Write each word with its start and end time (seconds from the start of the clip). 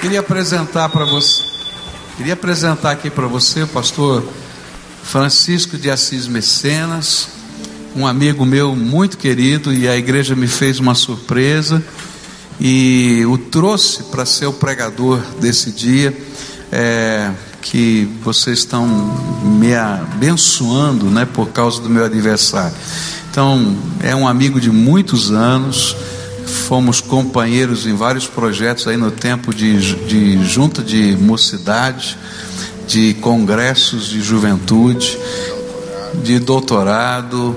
Queria 0.00 0.20
apresentar 0.20 0.88
para 0.90 1.04
você, 1.04 1.42
queria 2.16 2.34
apresentar 2.34 2.92
aqui 2.92 3.10
para 3.10 3.26
você 3.26 3.64
o 3.64 3.66
pastor 3.66 4.24
Francisco 5.02 5.76
de 5.76 5.90
Assis 5.90 6.28
Mecenas, 6.28 7.28
um 7.96 8.06
amigo 8.06 8.46
meu 8.46 8.76
muito 8.76 9.18
querido, 9.18 9.74
e 9.74 9.88
a 9.88 9.96
igreja 9.96 10.36
me 10.36 10.46
fez 10.46 10.78
uma 10.78 10.94
surpresa 10.94 11.82
e 12.60 13.24
o 13.26 13.36
trouxe 13.36 14.04
para 14.04 14.24
ser 14.24 14.46
o 14.46 14.52
pregador 14.52 15.18
desse 15.40 15.72
dia. 15.72 16.16
É, 16.70 17.32
que 17.60 18.08
vocês 18.22 18.60
estão 18.60 18.86
me 19.42 19.74
abençoando, 19.74 21.06
né, 21.06 21.26
por 21.26 21.48
causa 21.48 21.80
do 21.80 21.90
meu 21.90 22.04
aniversário. 22.04 22.76
Então, 23.30 23.76
é 24.00 24.14
um 24.14 24.28
amigo 24.28 24.60
de 24.60 24.70
muitos 24.70 25.30
anos, 25.30 25.96
fomos 26.48 27.00
companheiros 27.00 27.86
em 27.86 27.94
vários 27.94 28.26
projetos 28.26 28.88
aí 28.88 28.96
no 28.96 29.10
tempo 29.10 29.54
de, 29.54 29.94
de 30.06 30.44
junta 30.44 30.82
de 30.82 31.16
mocidade, 31.16 32.16
de 32.86 33.14
congressos 33.14 34.06
de 34.06 34.20
juventude, 34.20 35.18
de 36.22 36.38
doutorado, 36.38 37.56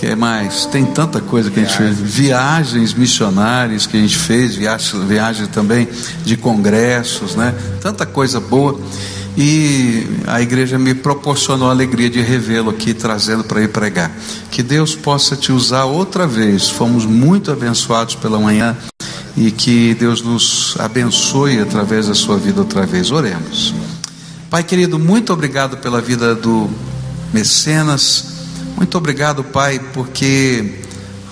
que 0.00 0.14
mais? 0.14 0.64
Tem 0.64 0.86
tanta 0.86 1.20
coisa 1.20 1.50
que 1.50 1.60
a 1.60 1.62
gente 1.62 1.76
fez, 1.76 1.98
viagens 1.98 2.94
missionárias 2.94 3.86
que 3.86 3.98
a 3.98 4.00
gente 4.00 4.16
fez, 4.16 4.54
viagens, 4.54 5.04
viagens 5.04 5.48
também 5.48 5.86
de 6.24 6.38
congressos, 6.38 7.36
né? 7.36 7.54
Tanta 7.82 8.06
coisa 8.06 8.40
boa. 8.40 8.80
E 9.36 10.06
a 10.26 10.40
igreja 10.40 10.78
me 10.78 10.94
proporcionou 10.94 11.68
a 11.68 11.70
alegria 11.70 12.10
de 12.10 12.20
revê-lo 12.20 12.70
aqui, 12.70 12.92
trazendo 12.92 13.44
para 13.44 13.62
ir 13.62 13.68
pregar. 13.68 14.10
Que 14.50 14.62
Deus 14.62 14.94
possa 14.94 15.36
te 15.36 15.52
usar 15.52 15.84
outra 15.84 16.26
vez. 16.26 16.68
Fomos 16.68 17.04
muito 17.06 17.50
abençoados 17.50 18.14
pela 18.16 18.38
manhã 18.38 18.76
e 19.36 19.50
que 19.50 19.94
Deus 19.94 20.22
nos 20.22 20.74
abençoe 20.78 21.60
através 21.60 22.08
da 22.08 22.14
sua 22.14 22.36
vida 22.36 22.60
outra 22.60 22.84
vez. 22.84 23.10
Oremos. 23.10 23.72
Pai 24.50 24.64
querido, 24.64 24.98
muito 24.98 25.32
obrigado 25.32 25.76
pela 25.76 26.00
vida 26.00 26.34
do 26.34 26.68
Mecenas. 27.32 28.24
Muito 28.76 28.98
obrigado, 28.98 29.44
Pai, 29.44 29.78
porque 29.92 30.80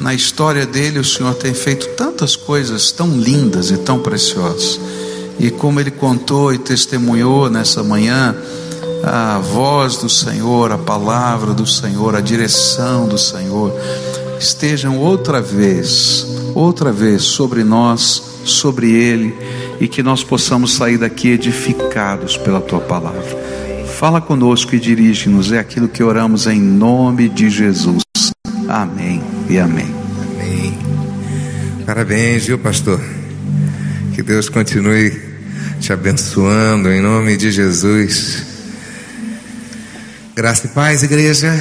na 0.00 0.14
história 0.14 0.64
dele 0.64 1.00
o 1.00 1.04
Senhor 1.04 1.34
tem 1.34 1.52
feito 1.52 1.88
tantas 1.96 2.36
coisas 2.36 2.92
tão 2.92 3.10
lindas 3.18 3.70
e 3.70 3.78
tão 3.78 3.98
preciosas. 3.98 4.78
E 5.38 5.50
como 5.50 5.78
ele 5.80 5.90
contou 5.90 6.52
e 6.52 6.58
testemunhou 6.58 7.48
nessa 7.48 7.82
manhã, 7.82 8.34
a 9.04 9.38
voz 9.38 9.96
do 9.96 10.08
Senhor, 10.08 10.72
a 10.72 10.78
palavra 10.78 11.54
do 11.54 11.66
Senhor, 11.66 12.16
a 12.16 12.20
direção 12.20 13.06
do 13.06 13.16
Senhor, 13.16 13.72
estejam 14.38 14.98
outra 14.98 15.40
vez, 15.40 16.26
outra 16.54 16.92
vez 16.92 17.22
sobre 17.22 17.62
nós, 17.62 18.22
sobre 18.44 18.90
Ele, 18.90 19.34
e 19.80 19.86
que 19.86 20.02
nós 20.02 20.24
possamos 20.24 20.74
sair 20.74 20.98
daqui 20.98 21.28
edificados 21.28 22.36
pela 22.36 22.60
Tua 22.60 22.80
palavra. 22.80 23.48
Fala 23.98 24.20
conosco 24.20 24.74
e 24.74 24.80
dirige-nos, 24.80 25.52
é 25.52 25.58
aquilo 25.58 25.88
que 25.88 26.02
oramos 26.02 26.46
em 26.46 26.60
nome 26.60 27.28
de 27.28 27.50
Jesus. 27.50 28.02
Amém 28.68 29.22
e 29.48 29.58
amém. 29.58 29.92
Amém. 30.34 30.78
Parabéns, 31.84 32.46
viu, 32.46 32.58
pastor? 32.58 33.00
Que 34.14 34.22
Deus 34.22 34.48
continue 34.48 35.27
te 35.80 35.92
abençoando 35.92 36.90
em 36.90 37.00
nome 37.00 37.36
de 37.36 37.52
Jesus. 37.52 38.42
Graça 40.34 40.66
e 40.66 40.70
paz, 40.70 41.02
igreja. 41.02 41.52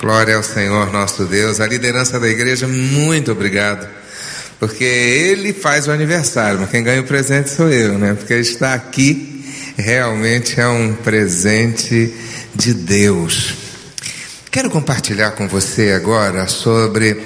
Glória 0.00 0.36
ao 0.36 0.42
Senhor 0.42 0.90
nosso 0.90 1.24
Deus. 1.24 1.60
A 1.60 1.66
liderança 1.66 2.18
da 2.18 2.28
igreja, 2.28 2.66
muito 2.66 3.32
obrigado. 3.32 3.86
Porque 4.58 4.84
ele 4.84 5.52
faz 5.52 5.86
o 5.86 5.92
aniversário, 5.92 6.58
mas 6.60 6.70
quem 6.70 6.82
ganha 6.82 7.00
o 7.00 7.04
presente 7.04 7.50
sou 7.50 7.70
eu, 7.70 7.98
né? 7.98 8.14
Porque 8.14 8.34
estar 8.34 8.74
aqui 8.74 9.44
realmente 9.76 10.58
é 10.58 10.66
um 10.66 10.94
presente 10.94 12.12
de 12.54 12.74
Deus. 12.74 13.54
Quero 14.50 14.70
compartilhar 14.70 15.32
com 15.32 15.46
você 15.46 15.92
agora 15.92 16.48
sobre 16.48 17.20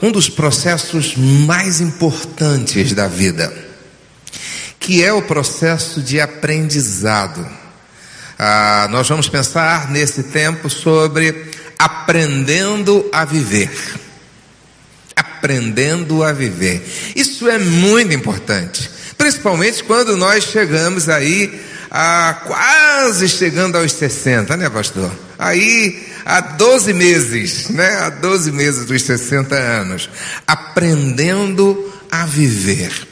um 0.00 0.12
dos 0.12 0.28
processos 0.28 1.16
mais 1.16 1.80
importantes 1.80 2.92
da 2.92 3.08
vida 3.08 3.71
que 4.82 5.02
é 5.02 5.12
o 5.12 5.22
processo 5.22 6.02
de 6.02 6.20
aprendizado. 6.20 7.46
Ah, 8.36 8.88
nós 8.90 9.08
vamos 9.08 9.28
pensar 9.28 9.88
nesse 9.90 10.24
tempo 10.24 10.68
sobre 10.68 11.50
aprendendo 11.78 13.08
a 13.12 13.24
viver. 13.24 13.70
Aprendendo 15.14 16.24
a 16.24 16.32
viver. 16.32 16.84
Isso 17.14 17.48
é 17.48 17.58
muito 17.58 18.12
importante, 18.12 18.90
principalmente 19.16 19.84
quando 19.84 20.16
nós 20.16 20.44
chegamos 20.44 21.08
aí 21.08 21.60
a 21.88 22.40
quase 22.44 23.28
chegando 23.28 23.78
aos 23.78 23.92
60, 23.92 24.56
né, 24.56 24.68
pastor? 24.68 25.12
Aí 25.38 26.08
há 26.24 26.40
12 26.40 26.92
meses, 26.92 27.68
né? 27.68 27.98
Há 27.98 28.08
12 28.08 28.50
meses 28.50 28.86
dos 28.86 29.02
60 29.02 29.54
anos, 29.54 30.10
aprendendo 30.46 31.92
a 32.10 32.26
viver. 32.26 33.11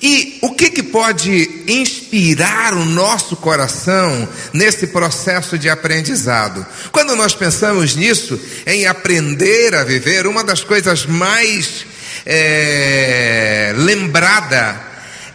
E 0.00 0.38
o 0.42 0.54
que, 0.54 0.70
que 0.70 0.82
pode 0.82 1.64
inspirar 1.66 2.72
o 2.72 2.84
nosso 2.84 3.34
coração 3.36 4.28
nesse 4.52 4.86
processo 4.86 5.58
de 5.58 5.68
aprendizado? 5.68 6.64
Quando 6.92 7.16
nós 7.16 7.34
pensamos 7.34 7.96
nisso, 7.96 8.40
em 8.64 8.86
aprender 8.86 9.74
a 9.74 9.82
viver, 9.82 10.26
uma 10.28 10.44
das 10.44 10.62
coisas 10.62 11.04
mais 11.04 11.84
é, 12.24 13.72
lembrada 13.76 14.80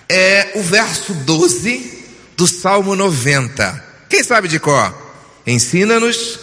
é 0.07 0.52
o 0.56 0.63
verso 0.63 1.13
12 1.13 2.06
do 2.38 2.47
Salmo 2.47 2.96
90. 2.96 3.84
Quem 4.07 4.23
sabe 4.23 4.47
de 4.47 4.59
cor? 4.59 4.96
Ensina-nos 5.46 6.40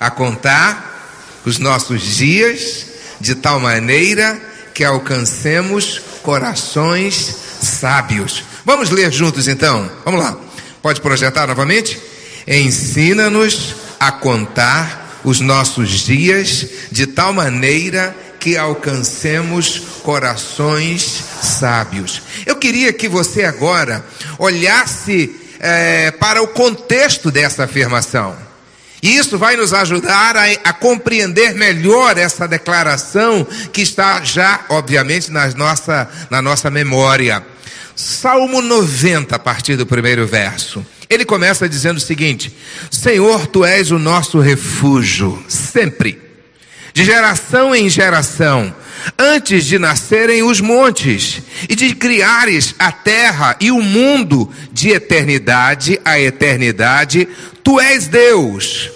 a 0.00 0.10
contar 0.10 1.40
os 1.44 1.58
nossos 1.58 2.02
dias 2.02 2.86
de 3.20 3.36
tal 3.36 3.60
maneira 3.60 4.49
que 4.74 4.84
alcancemos 4.84 6.00
corações 6.22 7.34
sábios. 7.60 8.44
Vamos 8.64 8.90
ler 8.90 9.12
juntos 9.12 9.48
então? 9.48 9.90
Vamos 10.04 10.20
lá. 10.20 10.36
Pode 10.82 11.00
projetar 11.00 11.46
novamente? 11.46 12.00
Ensina-nos 12.46 13.74
a 13.98 14.10
contar 14.10 15.20
os 15.24 15.40
nossos 15.40 15.90
dias 15.90 16.66
de 16.90 17.06
tal 17.06 17.32
maneira 17.32 18.16
que 18.38 18.56
alcancemos 18.56 19.82
corações 20.02 21.22
sábios. 21.42 22.22
Eu 22.46 22.56
queria 22.56 22.92
que 22.92 23.08
você 23.08 23.44
agora 23.44 24.04
olhasse 24.38 25.36
é, 25.60 26.10
para 26.12 26.42
o 26.42 26.48
contexto 26.48 27.30
dessa 27.30 27.64
afirmação. 27.64 28.49
E 29.02 29.16
isso 29.16 29.38
vai 29.38 29.56
nos 29.56 29.72
ajudar 29.72 30.36
a, 30.36 30.44
a, 30.64 30.72
compreender 30.72 31.54
melhor 31.54 32.18
essa 32.18 32.46
declaração 32.46 33.46
que 33.72 33.80
está 33.80 34.22
já, 34.22 34.66
obviamente, 34.68 35.30
na 35.30 35.48
nossa, 35.54 36.08
na 36.28 36.42
nossa 36.42 36.70
memória. 36.70 37.42
Salmo 37.96 38.60
90, 38.60 39.34
a 39.34 39.38
partir 39.38 39.76
do 39.76 39.86
primeiro 39.86 40.26
verso. 40.26 40.84
Ele 41.08 41.24
começa 41.24 41.68
dizendo 41.68 41.96
o 41.96 42.00
seguinte: 42.00 42.54
Senhor, 42.90 43.46
tu 43.46 43.64
és 43.64 43.90
o 43.90 43.98
nosso 43.98 44.38
refúgio, 44.38 45.42
sempre, 45.48 46.20
de 46.92 47.04
geração 47.04 47.74
em 47.74 47.88
geração, 47.88 48.74
antes 49.18 49.64
de 49.64 49.78
nascerem 49.78 50.42
os 50.42 50.60
montes, 50.60 51.42
e 51.68 51.74
de 51.74 51.94
criares 51.94 52.74
a 52.78 52.92
terra 52.92 53.56
e 53.60 53.70
o 53.70 53.80
mundo, 53.82 54.50
de 54.72 54.90
eternidade 54.90 56.00
a 56.04 56.18
eternidade, 56.18 57.28
Tu 57.62 57.78
és 57.80 58.08
Deus. 58.08 58.90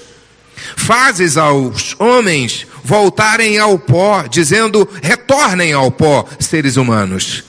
Fazes 0.76 1.36
aos 1.36 1.94
homens 1.98 2.66
voltarem 2.82 3.58
ao 3.58 3.78
pó, 3.78 4.24
dizendo: 4.28 4.88
retornem 5.02 5.72
ao 5.72 5.90
pó, 5.90 6.26
seres 6.38 6.76
humanos. 6.76 7.44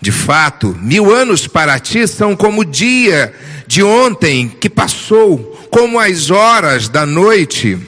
De 0.00 0.10
fato, 0.10 0.76
mil 0.80 1.14
anos 1.14 1.46
para 1.46 1.78
ti 1.78 2.08
são 2.08 2.34
como 2.34 2.62
o 2.62 2.64
dia 2.64 3.34
de 3.66 3.82
ontem 3.82 4.48
que 4.48 4.70
passou, 4.70 5.38
como 5.70 5.98
as 5.98 6.30
horas 6.30 6.88
da 6.88 7.04
noite. 7.04 7.78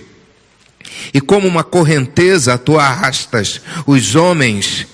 E 1.12 1.20
como 1.20 1.46
uma 1.46 1.64
correnteza 1.64 2.58
tu 2.58 2.78
arrastas 2.78 3.60
os 3.87 4.14
homens 4.14 4.87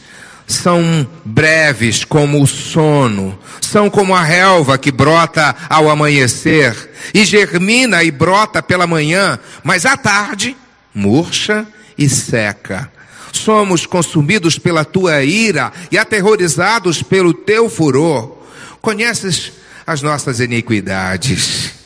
são 0.47 1.07
breves 1.25 2.05
como 2.05 2.43
o 2.43 2.47
sono, 2.47 3.39
são 3.61 3.91
como 3.91 4.15
a 4.15 4.23
relva 4.23 4.79
que 4.79 4.91
brota 4.91 5.55
ao 5.69 5.91
amanhecer 5.91 6.91
e 7.13 7.23
germina 7.25 8.03
e 8.03 8.11
brota 8.11 8.63
pela 8.63 8.87
manhã, 8.87 9.39
mas 9.63 9.85
à 9.85 9.97
tarde 9.97 10.57
murcha 10.95 11.67
e 11.99 12.09
seca. 12.09 12.91
Somos 13.31 13.85
consumidos 13.85 14.59
pela 14.59 14.87
tua 14.87 15.23
ira 15.23 15.71
e 15.93 15.99
aterrorizados 15.99 17.03
pelo 17.03 17.35
teu 17.35 17.69
furor. 17.69 18.39
Conheces 18.81 19.53
as 19.87 20.01
nossas 20.01 20.41
iniquidades 20.41 21.78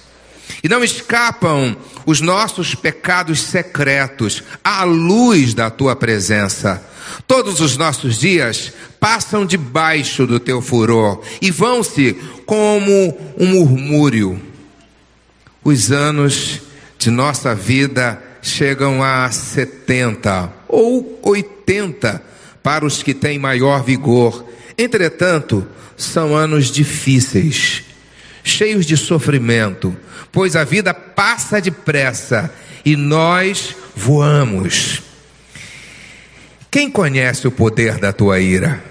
e 0.63 0.69
não 0.69 0.85
escapam 0.85 1.77
os 2.07 2.21
nossos 2.21 2.75
pecados 2.75 3.41
secretos 3.41 4.43
à 4.63 4.85
luz 4.85 5.55
da 5.55 5.71
tua 5.71 5.97
presença. 5.97 6.83
Todos 7.27 7.61
os 7.61 7.77
nossos 7.77 8.19
dias 8.19 8.73
passam 9.01 9.45
debaixo 9.45 10.27
do 10.27 10.39
teu 10.39 10.63
furor 10.63 11.21
e 11.41 11.51
vão-se 11.51 12.13
como 12.47 13.19
um 13.39 13.47
murmúrio. 13.47 14.41
Os 15.65 15.91
anos 15.91 16.61
de 16.99 17.11
nossa 17.11 17.55
vida 17.55 18.23
chegam 18.41 19.03
a 19.03 19.31
70 19.31 20.53
ou 20.69 21.19
80 21.23 22.23
para 22.63 22.85
os 22.85 23.03
que 23.03 23.15
têm 23.15 23.39
maior 23.39 23.83
vigor. 23.83 24.45
Entretanto, 24.79 25.67
são 25.97 26.37
anos 26.37 26.71
difíceis, 26.71 27.83
cheios 28.43 28.87
de 28.87 28.97
sofrimento, 28.97 29.97
pois 30.33 30.57
a 30.57 30.65
vida 30.65 30.93
passa 30.93 31.61
depressa 31.61 32.51
e 32.85 32.97
nós 32.97 33.77
voamos. 33.95 35.03
Quem 36.71 36.91
conhece 36.91 37.47
o 37.47 37.53
poder 37.53 37.99
da 37.99 38.13
tua 38.13 38.41
ira? 38.41 38.83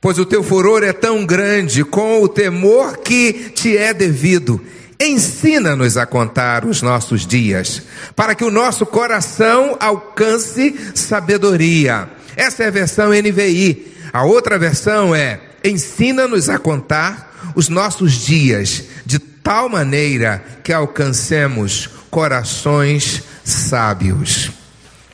Pois 0.00 0.18
o 0.18 0.26
teu 0.26 0.42
furor 0.42 0.82
é 0.82 0.92
tão 0.92 1.24
grande 1.24 1.84
com 1.84 2.20
o 2.20 2.28
temor 2.28 2.98
que 2.98 3.52
te 3.54 3.76
é 3.76 3.94
devido. 3.94 4.60
Ensina-nos 5.00 5.96
a 5.96 6.04
contar 6.06 6.64
os 6.64 6.82
nossos 6.82 7.26
dias, 7.26 7.82
para 8.14 8.34
que 8.34 8.44
o 8.44 8.50
nosso 8.50 8.84
coração 8.84 9.76
alcance 9.80 10.74
sabedoria. 10.94 12.08
Essa 12.36 12.64
é 12.64 12.66
a 12.66 12.70
versão 12.70 13.10
NVI. 13.10 13.94
A 14.12 14.24
outra 14.24 14.58
versão 14.58 15.14
é: 15.14 15.40
ensina-nos 15.64 16.48
a 16.48 16.58
contar 16.58 17.52
os 17.54 17.68
nossos 17.68 18.12
dias, 18.12 18.84
de 19.06 19.18
tal 19.44 19.68
maneira 19.68 20.42
que 20.64 20.72
alcancemos 20.72 21.90
corações 22.10 23.22
sábios. 23.44 24.50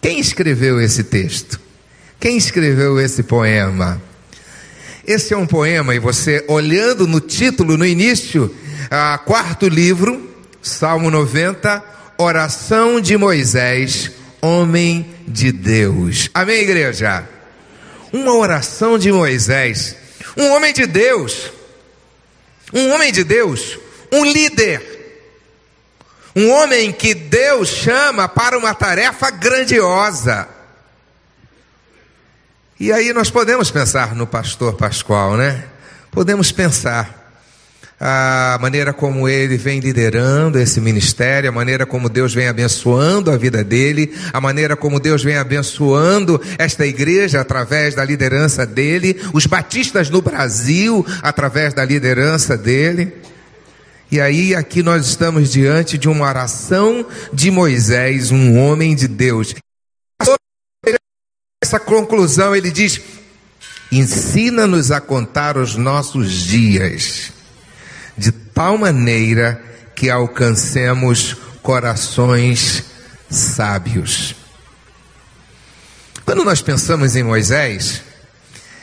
Quem 0.01 0.21
escreveu 0.21 0.81
esse 0.81 1.03
texto? 1.03 1.61
Quem 2.21 2.37
escreveu 2.37 3.01
esse 3.01 3.25
poema? 3.25 4.01
Esse 5.05 5.35
é 5.35 5.37
um 5.37 5.47
poema, 5.47 5.95
e 5.97 5.99
você 5.99 6.45
olhando 6.47 7.09
no 7.09 7.19
título, 7.19 7.77
no 7.77 7.85
início, 7.85 8.55
a 8.89 9.19
quarto 9.19 9.67
livro, 9.67 10.31
Salmo 10.63 11.11
90, 11.11 11.83
Oração 12.17 13.01
de 13.01 13.17
Moisés, 13.17 14.13
homem 14.41 15.11
de 15.27 15.51
Deus. 15.51 16.31
Amém, 16.33 16.61
igreja? 16.61 17.27
Uma 18.13 18.35
oração 18.37 18.97
de 18.97 19.11
Moisés, 19.11 19.97
um 20.37 20.51
homem 20.53 20.73
de 20.73 20.87
Deus, 20.87 21.51
um 22.73 22.93
homem 22.93 23.11
de 23.11 23.25
Deus, 23.25 23.79
um 24.13 24.25
líder, 24.25 24.83
um 26.35 26.51
homem 26.51 26.93
que 26.93 27.15
Deus 27.15 27.69
chama 27.69 28.29
para 28.29 28.57
uma 28.59 28.75
tarefa 28.75 29.31
grandiosa. 29.31 30.49
E 32.79 32.93
aí 32.93 33.13
nós 33.13 33.31
podemos 33.31 33.71
pensar 33.71 34.15
no 34.15 34.27
pastor 34.27 34.75
Pascoal, 34.75 35.37
né? 35.37 35.65
Podemos 36.11 36.51
pensar 36.51 37.21
a 38.01 38.57
maneira 38.59 38.95
como 38.95 39.29
ele 39.29 39.59
vem 39.59 39.79
liderando 39.79 40.59
esse 40.59 40.81
ministério, 40.81 41.51
a 41.51 41.53
maneira 41.53 41.85
como 41.85 42.09
Deus 42.09 42.33
vem 42.33 42.49
abençoando 42.49 43.31
a 43.31 43.37
vida 43.37 43.63
dele, 43.63 44.17
a 44.33 44.41
maneira 44.41 44.75
como 44.75 44.99
Deus 44.99 45.23
vem 45.23 45.37
abençoando 45.37 46.41
esta 46.57 46.87
igreja 46.87 47.43
através 47.43 47.95
da 47.95 48.03
liderança 48.03 48.65
dele, 48.65 49.21
os 49.35 49.45
batistas 49.45 50.09
no 50.09 50.23
Brasil 50.23 51.05
através 51.23 51.75
da 51.75 51.85
liderança 51.85 52.57
dele. 52.57 53.13
E 54.11 54.21
aí, 54.21 54.55
aqui 54.55 54.83
nós 54.83 55.07
estamos 55.07 55.53
diante 55.53 55.97
de 55.97 56.09
uma 56.09 56.27
oração 56.27 57.07
de 57.33 57.51
Moisés, 57.51 58.31
um 58.31 58.59
homem 58.59 58.95
de 58.95 59.07
Deus 59.07 59.55
essa 61.71 61.79
conclusão, 61.79 62.57
ele 62.57 62.71
diz: 62.71 63.01
ensina-nos 63.93 64.91
a 64.91 65.01
contar 65.01 65.57
os 65.57 65.77
nossos 65.77 66.33
dias, 66.33 67.33
de 68.17 68.33
tal 68.33 68.77
maneira 68.77 69.63
que 69.95 70.11
alcancemos 70.11 71.37
corações 71.63 72.83
sábios. 73.31 74.35
Quando 76.25 76.45
nós 76.45 76.61
pensamos 76.61 77.15
em 77.15 77.23
Moisés, 77.23 78.03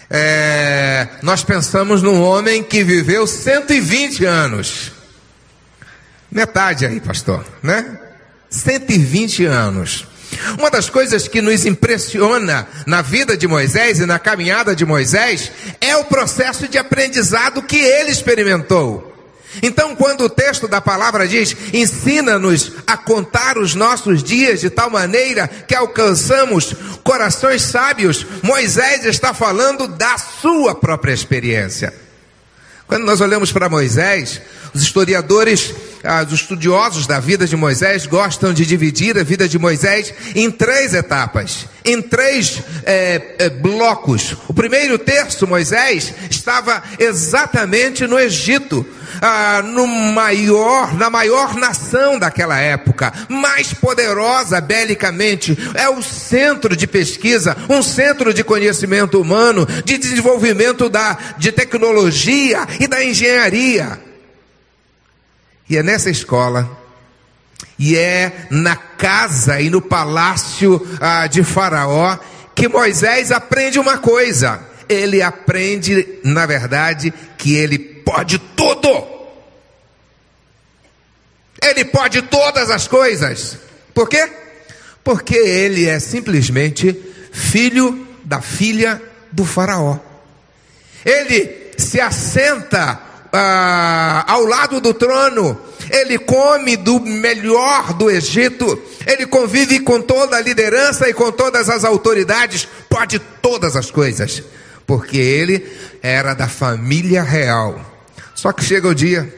é, 0.10 1.10
nós 1.22 1.44
pensamos 1.44 2.02
num 2.02 2.22
homem 2.22 2.64
que 2.64 2.84
viveu 2.84 3.26
120 3.28 4.24
anos. 4.24 4.92
Metade 6.38 6.86
aí, 6.86 7.02
pastor, 7.02 7.44
né? 7.64 7.98
120 8.48 9.44
anos. 9.46 10.06
Uma 10.60 10.70
das 10.70 10.88
coisas 10.88 11.28
que 11.28 11.42
nos 11.42 11.66
impressiona 11.66 12.68
na 12.86 13.02
vida 13.02 13.36
de 13.36 13.48
Moisés 13.48 14.00
e 14.00 14.06
na 14.06 14.20
caminhada 14.20 14.76
de 14.76 14.86
Moisés 14.86 15.52
é 15.82 15.98
o 15.98 16.06
processo 16.06 16.68
de 16.68 16.78
aprendizado 16.78 17.64
que 17.64 17.78
ele 17.78 18.12
experimentou. 18.12 19.16
Então, 19.64 19.96
quando 19.96 20.26
o 20.26 20.30
texto 20.30 20.68
da 20.68 20.80
palavra 20.80 21.28
diz: 21.28 21.58
ensina-nos 21.74 22.72
a 22.86 22.96
contar 22.96 23.58
os 23.58 23.74
nossos 23.74 24.22
dias 24.22 24.60
de 24.60 24.70
tal 24.70 24.92
maneira 24.92 25.48
que 25.48 25.74
alcançamos 25.74 26.76
corações 27.04 27.64
sábios, 27.64 28.28
Moisés 28.44 29.06
está 29.06 29.34
falando 29.34 29.88
da 29.88 30.20
sua 30.20 30.76
própria 30.76 31.14
experiência. 31.14 31.92
Quando 32.86 33.06
nós 33.06 33.20
olhamos 33.22 33.52
para 33.52 33.68
Moisés, 33.68 34.40
os 34.74 34.82
historiadores, 34.82 35.74
os 36.26 36.34
estudiosos 36.34 37.06
da 37.06 37.20
vida 37.20 37.46
de 37.46 37.56
Moisés 37.56 38.06
gostam 38.06 38.54
de 38.54 38.66
dividir 38.66 39.18
a 39.18 39.24
vida 39.24 39.48
de 39.48 39.60
Moisés 39.60 40.14
em 40.34 40.50
três 40.50 40.94
etapas, 40.94 41.66
em 41.84 42.02
três 42.02 42.62
é, 42.86 43.36
é, 43.40 43.50
blocos. 43.50 44.36
O 44.48 44.54
primeiro 44.54 44.98
terço, 44.98 45.46
Moisés 45.46 46.14
estava 46.30 46.82
exatamente 46.98 48.08
no 48.08 48.18
Egito, 48.18 48.86
ah, 49.22 49.62
no 49.64 49.86
maior, 49.86 50.96
na 50.96 51.10
maior 51.10 51.56
nação 51.56 52.18
daquela 52.18 52.58
época, 52.58 53.12
mais 53.28 53.74
poderosa 53.74 54.62
belicamente, 54.62 55.58
é 55.74 55.90
o 55.90 56.02
centro 56.02 56.76
de 56.76 56.88
pesquisa, 56.88 57.56
um 57.70 57.82
centro 57.82 58.34
de 58.34 58.44
conhecimento 58.44 59.20
humano, 59.20 59.68
de 59.84 59.98
desenvolvimento 59.98 60.90
da, 60.90 61.18
de 61.38 61.52
tecnologia 61.52 62.66
e 62.80 62.88
da 62.88 63.04
engenharia. 63.04 64.07
E 65.70 65.78
é 65.78 65.84
nessa 65.84 66.10
escola, 66.10 66.70
e 67.78 67.96
é 67.96 68.48
na 68.50 68.76
casa 68.76 69.60
e 69.60 69.70
no 69.70 69.82
palácio 69.82 70.86
ah, 71.00 71.28
de 71.28 71.44
Faraó, 71.44 72.18
que 72.56 72.68
Moisés 72.68 73.32
aprende 73.32 73.78
uma 73.78 73.98
coisa. 73.98 74.60
Ele 74.90 75.22
aprende, 75.22 76.20
na 76.24 76.46
verdade, 76.46 77.14
que 77.38 77.56
ele 77.56 77.78
pode 77.78 78.40
tudo. 78.40 79.06
Ele 81.62 81.86
pode 81.86 82.22
todas 82.24 82.70
as 82.70 82.88
coisas. 82.88 83.58
Por 83.94 84.08
quê? 84.08 84.30
Porque 85.04 85.36
ele 85.36 85.88
é 85.88 86.00
simplesmente 86.00 86.94
filho 87.32 88.08
da 88.24 88.42
filha 88.42 89.02
do 89.32 89.46
Faraó. 89.46 90.00
Ele 91.06 91.72
se 91.78 92.02
assenta 92.02 93.00
ah, 93.32 94.26
ao 94.28 94.44
lado 94.46 94.82
do 94.82 94.94
trono, 94.94 95.60
ele 95.90 96.18
come 96.18 96.76
do 96.76 97.00
melhor 97.00 97.94
do 97.94 98.10
Egito, 98.10 98.82
ele 99.06 99.26
convive 99.26 99.80
com 99.80 100.02
toda 100.02 100.38
a 100.38 100.42
liderança 100.42 101.10
e 101.10 101.14
com 101.14 101.32
todas 101.32 101.70
as 101.70 101.84
autoridades, 101.84 102.68
pode 102.90 103.20
todas 103.42 103.76
as 103.76 103.92
coisas, 103.92 104.44
porque 104.86 105.18
ele 105.18 105.66
era 106.02 106.34
da 106.34 106.48
família 106.48 107.24
real. 107.24 107.80
Só 108.36 108.52
que 108.52 108.64
chega 108.64 108.88
o 108.88 108.96
dia 108.96 109.34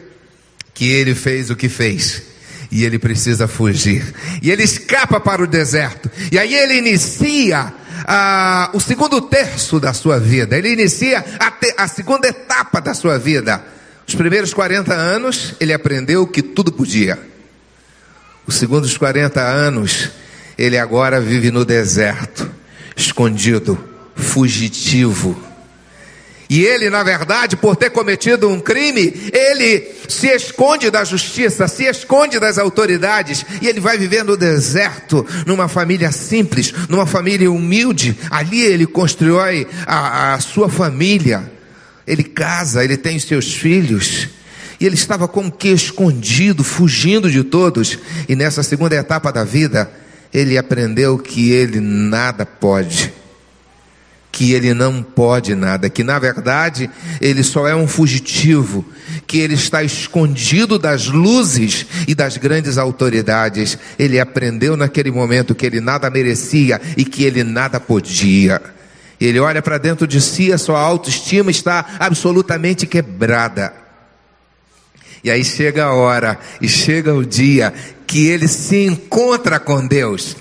que 0.73 0.89
ele 0.89 1.15
fez 1.15 1.49
o 1.49 1.55
que 1.55 1.69
fez. 1.69 2.23
E 2.71 2.85
ele 2.85 2.99
precisa 2.99 3.47
fugir. 3.47 4.13
E 4.43 4.51
ele 4.51 4.63
escapa 4.63 5.19
para 5.19 5.41
o 5.41 5.47
deserto. 5.47 6.09
E 6.31 6.37
aí 6.37 6.53
ele 6.53 6.77
inicia 6.77 7.73
ah, 8.05 8.69
o 8.73 8.79
segundo 8.79 9.19
terço 9.21 9.79
da 9.79 9.91
sua 9.91 10.19
vida. 10.19 10.57
Ele 10.57 10.73
inicia 10.73 11.25
a, 11.39 11.49
te, 11.51 11.73
a 11.77 11.87
segunda 11.87 12.27
etapa 12.27 12.79
da 12.79 12.93
sua 12.93 13.17
vida. 13.17 13.63
Os 14.09 14.15
primeiros 14.15 14.55
40 14.55 14.91
anos, 14.91 15.53
ele 15.59 15.71
aprendeu 15.71 16.25
que 16.25 16.41
tudo 16.41 16.71
podia. 16.71 17.19
Os 18.47 18.55
segundos 18.55 18.97
40 18.97 19.39
anos, 19.39 20.09
ele 20.57 20.79
agora 20.79 21.21
vive 21.21 21.51
no 21.51 21.63
deserto, 21.63 22.49
escondido, 22.97 23.77
fugitivo 24.15 25.39
e 26.49 26.65
ele, 26.65 26.89
na 26.89 27.03
verdade, 27.03 27.55
por 27.55 27.75
ter 27.75 27.91
cometido 27.91 28.49
um 28.49 28.59
crime, 28.59 29.13
ele 29.31 29.87
se 30.07 30.27
esconde 30.29 30.89
da 30.89 31.03
justiça, 31.03 31.67
se 31.67 31.83
esconde 31.83 32.39
das 32.39 32.57
autoridades, 32.57 33.45
e 33.61 33.67
ele 33.67 33.79
vai 33.79 33.99
viver 33.99 34.23
no 34.23 34.35
deserto, 34.35 35.23
numa 35.45 35.67
família 35.67 36.11
simples, 36.11 36.73
numa 36.89 37.05
família 37.05 37.51
humilde. 37.51 38.17
Ali 38.31 38.63
ele 38.63 38.87
constrói 38.87 39.67
a, 39.85 40.33
a 40.33 40.39
sua 40.39 40.67
família. 40.67 41.58
Ele 42.09 42.23
casa, 42.23 42.83
ele 42.83 42.97
tem 42.97 43.17
seus 43.19 43.53
filhos. 43.53 44.27
E 44.79 44.85
ele 44.85 44.95
estava 44.95 45.27
como 45.27 45.51
que 45.51 45.69
escondido, 45.69 46.63
fugindo 46.63 47.29
de 47.29 47.43
todos. 47.43 47.99
E 48.27 48.35
nessa 48.35 48.63
segunda 48.63 48.95
etapa 48.95 49.31
da 49.31 49.43
vida, 49.43 49.91
ele 50.33 50.57
aprendeu 50.57 51.17
que 51.17 51.51
ele 51.51 51.79
nada 51.79 52.45
pode 52.45 53.13
que 54.31 54.53
ele 54.53 54.73
não 54.73 55.01
pode 55.01 55.55
nada, 55.55 55.89
que 55.89 56.03
na 56.03 56.19
verdade 56.19 56.89
ele 57.19 57.43
só 57.43 57.67
é 57.67 57.75
um 57.75 57.87
fugitivo, 57.87 58.85
que 59.27 59.39
ele 59.39 59.55
está 59.55 59.83
escondido 59.83 60.77
das 60.79 61.07
luzes 61.07 61.85
e 62.07 62.15
das 62.15 62.37
grandes 62.37 62.77
autoridades. 62.77 63.77
Ele 63.97 64.19
aprendeu 64.19 64.77
naquele 64.77 65.11
momento 65.11 65.55
que 65.55 65.65
ele 65.65 65.81
nada 65.81 66.09
merecia 66.09 66.79
e 66.95 67.03
que 67.03 67.23
ele 67.23 67.43
nada 67.43 67.79
podia. 67.79 68.61
Ele 69.19 69.39
olha 69.39 69.61
para 69.61 69.77
dentro 69.77 70.07
de 70.07 70.21
si, 70.21 70.51
a 70.53 70.57
sua 70.57 70.79
autoestima 70.79 71.51
está 71.51 71.85
absolutamente 71.99 72.87
quebrada. 72.87 73.73
E 75.23 75.29
aí 75.29 75.43
chega 75.43 75.85
a 75.85 75.93
hora 75.93 76.39
e 76.61 76.67
chega 76.69 77.13
o 77.13 77.25
dia 77.25 77.73
que 78.07 78.27
ele 78.27 78.47
se 78.47 78.85
encontra 78.85 79.59
com 79.59 79.85
Deus. 79.85 80.37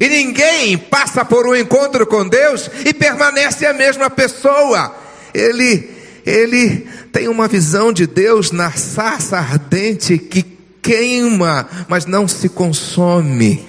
E 0.00 0.08
ninguém 0.08 0.76
passa 0.76 1.24
por 1.24 1.46
um 1.46 1.54
encontro 1.54 2.06
com 2.06 2.26
Deus 2.28 2.68
e 2.84 2.92
permanece 2.92 3.64
a 3.64 3.72
mesma 3.72 4.10
pessoa. 4.10 4.94
Ele, 5.32 5.88
ele 6.24 6.86
tem 7.12 7.28
uma 7.28 7.46
visão 7.46 7.92
de 7.92 8.06
Deus 8.06 8.50
na 8.50 8.72
sarça 8.72 9.38
ardente 9.38 10.18
que 10.18 10.42
queima, 10.82 11.68
mas 11.88 12.06
não 12.06 12.26
se 12.26 12.48
consome. 12.48 13.64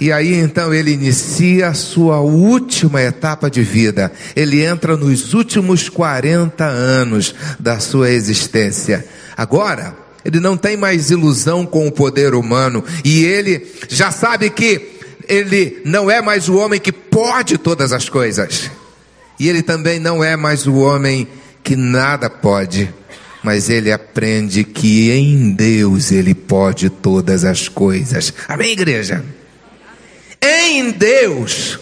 E 0.00 0.12
aí 0.12 0.34
então 0.34 0.72
ele 0.72 0.92
inicia 0.92 1.68
a 1.68 1.74
sua 1.74 2.20
última 2.20 3.02
etapa 3.02 3.50
de 3.50 3.62
vida. 3.62 4.12
Ele 4.36 4.64
entra 4.64 4.96
nos 4.96 5.34
últimos 5.34 5.88
40 5.88 6.64
anos 6.64 7.34
da 7.58 7.80
sua 7.80 8.10
existência. 8.10 9.04
Agora, 9.36 9.96
ele 10.24 10.40
não 10.40 10.56
tem 10.56 10.76
mais 10.76 11.10
ilusão 11.10 11.64
com 11.64 11.86
o 11.86 11.92
poder 11.92 12.34
humano 12.34 12.84
e 13.04 13.24
ele 13.24 13.66
já 13.88 14.10
sabe 14.10 14.50
que 14.50 14.98
ele 15.28 15.80
não 15.84 16.10
é 16.10 16.22
mais 16.22 16.48
o 16.48 16.56
homem 16.56 16.80
que 16.80 16.92
pode 16.92 17.58
todas 17.58 17.92
as 17.92 18.08
coisas. 18.08 18.70
E 19.38 19.48
ele 19.48 19.62
também 19.62 19.98
não 19.98 20.22
é 20.22 20.36
mais 20.36 20.66
o 20.66 20.76
homem 20.76 21.28
que 21.62 21.76
nada 21.76 22.30
pode. 22.30 22.92
Mas 23.42 23.70
ele 23.70 23.92
aprende 23.92 24.64
que 24.64 25.10
em 25.10 25.52
Deus 25.52 26.10
ele 26.10 26.34
pode 26.34 26.90
todas 26.90 27.44
as 27.44 27.68
coisas. 27.68 28.32
Amém, 28.48 28.72
igreja? 28.72 29.24
Em 30.40 30.90
Deus 30.90 31.78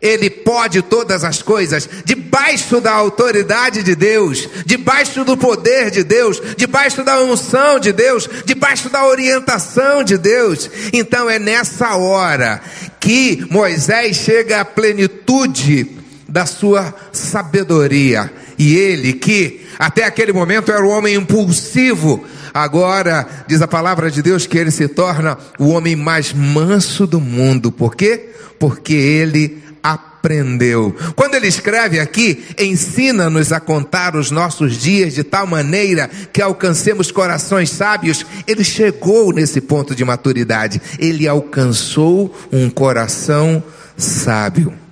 ele 0.00 0.28
pode 0.28 0.82
todas 0.82 1.24
as 1.24 1.42
coisas, 1.42 1.88
debaixo 2.04 2.80
da 2.80 2.92
autoridade 2.92 3.82
de 3.82 3.94
Deus, 3.94 4.48
debaixo 4.64 5.24
do 5.24 5.36
poder 5.36 5.90
de 5.90 6.04
Deus, 6.04 6.40
debaixo 6.56 7.02
da 7.02 7.20
unção 7.20 7.78
de 7.78 7.92
Deus, 7.92 8.28
debaixo 8.44 8.88
da 8.90 9.06
orientação 9.06 10.04
de 10.04 10.18
Deus. 10.18 10.70
Então 10.92 11.28
é 11.28 11.38
nessa 11.38 11.96
hora 11.96 12.60
que 13.00 13.46
Moisés 13.50 14.16
chega 14.16 14.60
à 14.60 14.64
plenitude 14.64 15.90
da 16.28 16.46
sua 16.46 16.94
sabedoria. 17.12 18.30
E 18.58 18.74
ele, 18.74 19.12
que 19.12 19.66
até 19.78 20.04
aquele 20.04 20.32
momento 20.32 20.72
era 20.72 20.84
o 20.84 20.88
homem 20.88 21.14
impulsivo, 21.14 22.24
agora 22.62 23.26
diz 23.46 23.60
a 23.62 23.68
palavra 23.68 24.10
de 24.10 24.22
Deus 24.22 24.46
que 24.46 24.58
ele 24.58 24.70
se 24.70 24.88
torna 24.88 25.36
o 25.58 25.68
homem 25.68 25.94
mais 25.94 26.32
manso 26.32 27.06
do 27.06 27.20
mundo. 27.20 27.70
Por 27.70 27.94
quê? 27.94 28.30
Porque 28.58 28.94
ele 28.94 29.62
aprendeu. 29.82 30.94
Quando 31.14 31.34
ele 31.34 31.46
escreve 31.46 32.00
aqui, 32.00 32.44
ensina-nos 32.58 33.52
a 33.52 33.60
contar 33.60 34.16
os 34.16 34.30
nossos 34.30 34.76
dias 34.76 35.14
de 35.14 35.22
tal 35.22 35.46
maneira 35.46 36.10
que 36.32 36.42
alcancemos 36.42 37.12
corações 37.12 37.70
sábios. 37.70 38.26
Ele 38.46 38.64
chegou 38.64 39.32
nesse 39.32 39.60
ponto 39.60 39.94
de 39.94 40.04
maturidade. 40.04 40.80
Ele 40.98 41.28
alcançou 41.28 42.34
um 42.52 42.68
coração 42.68 43.62
sábio. 43.96 44.85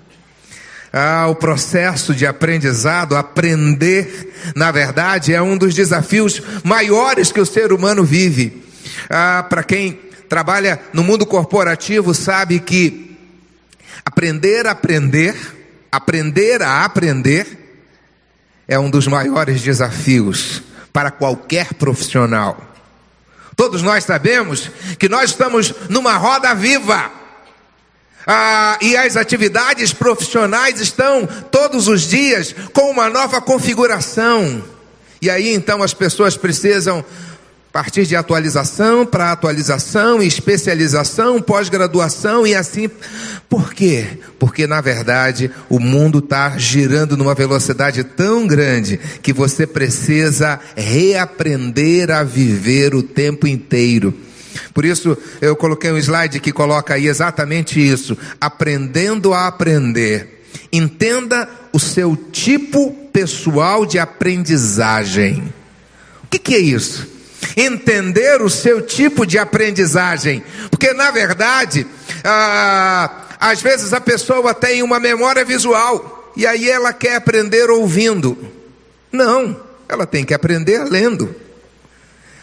Ah, 0.96 1.26
o 1.28 1.34
processo 1.34 2.14
de 2.14 2.24
aprendizado, 2.24 3.16
aprender, 3.16 4.32
na 4.54 4.70
verdade, 4.70 5.34
é 5.34 5.42
um 5.42 5.58
dos 5.58 5.74
desafios 5.74 6.40
maiores 6.62 7.32
que 7.32 7.40
o 7.40 7.46
ser 7.46 7.72
humano 7.72 8.04
vive. 8.04 8.62
Ah, 9.10 9.44
Para 9.48 9.64
quem 9.64 9.98
trabalha 10.28 10.80
no 10.92 11.02
mundo 11.02 11.26
corporativo, 11.26 12.14
sabe 12.14 12.60
que 12.60 13.04
Aprender 14.04 14.66
a 14.66 14.72
aprender, 14.72 15.34
aprender 15.90 16.62
a 16.62 16.84
aprender, 16.84 17.46
é 18.68 18.78
um 18.78 18.90
dos 18.90 19.06
maiores 19.06 19.62
desafios 19.62 20.62
para 20.92 21.10
qualquer 21.10 21.74
profissional. 21.74 22.74
Todos 23.56 23.82
nós 23.82 24.04
sabemos 24.04 24.70
que 24.98 25.08
nós 25.08 25.30
estamos 25.30 25.74
numa 25.88 26.16
roda 26.16 26.54
viva. 26.54 27.10
Ah, 28.26 28.78
e 28.80 28.96
as 28.96 29.16
atividades 29.16 29.92
profissionais 29.92 30.80
estão 30.80 31.26
todos 31.50 31.88
os 31.88 32.02
dias 32.02 32.54
com 32.72 32.90
uma 32.90 33.10
nova 33.10 33.40
configuração. 33.40 34.62
E 35.20 35.28
aí 35.28 35.52
então 35.54 35.82
as 35.82 35.94
pessoas 35.94 36.36
precisam 36.36 37.04
partir 37.74 38.06
de 38.06 38.14
atualização 38.14 39.04
para 39.04 39.32
atualização, 39.32 40.22
especialização, 40.22 41.42
pós-graduação 41.42 42.46
e 42.46 42.54
assim. 42.54 42.88
Por 43.48 43.74
quê? 43.74 44.06
Porque 44.38 44.64
na 44.64 44.80
verdade 44.80 45.50
o 45.68 45.80
mundo 45.80 46.20
está 46.20 46.56
girando 46.56 47.16
numa 47.16 47.34
velocidade 47.34 48.04
tão 48.04 48.46
grande 48.46 49.00
que 49.20 49.32
você 49.32 49.66
precisa 49.66 50.60
reaprender 50.76 52.12
a 52.12 52.22
viver 52.22 52.94
o 52.94 53.02
tempo 53.02 53.44
inteiro. 53.44 54.14
Por 54.72 54.84
isso 54.84 55.16
eu 55.40 55.56
coloquei 55.56 55.90
um 55.90 55.98
slide 55.98 56.40
que 56.40 56.52
coloca 56.52 56.94
aí 56.94 57.06
exatamente 57.06 57.80
isso: 57.80 58.16
aprendendo 58.40 59.32
a 59.32 59.46
aprender. 59.46 60.42
Entenda 60.72 61.48
o 61.72 61.78
seu 61.78 62.16
tipo 62.16 62.92
pessoal 63.12 63.84
de 63.86 63.98
aprendizagem. 63.98 65.52
O 66.24 66.26
que, 66.28 66.38
que 66.38 66.54
é 66.54 66.58
isso? 66.58 67.14
entender 67.56 68.42
o 68.42 68.48
seu 68.48 68.80
tipo 68.82 69.26
de 69.26 69.38
aprendizagem, 69.38 70.42
porque 70.70 70.92
na 70.92 71.10
verdade, 71.10 71.86
ah, 72.24 73.26
às 73.38 73.60
vezes 73.60 73.92
a 73.92 74.00
pessoa 74.00 74.54
tem 74.54 74.82
uma 74.82 74.98
memória 74.98 75.44
visual 75.44 76.32
e 76.36 76.46
aí 76.46 76.68
ela 76.68 76.92
quer 76.92 77.16
aprender 77.16 77.70
ouvindo. 77.70 78.36
Não, 79.12 79.60
ela 79.88 80.06
tem 80.06 80.24
que 80.24 80.34
aprender 80.34 80.84
lendo. 80.84 81.34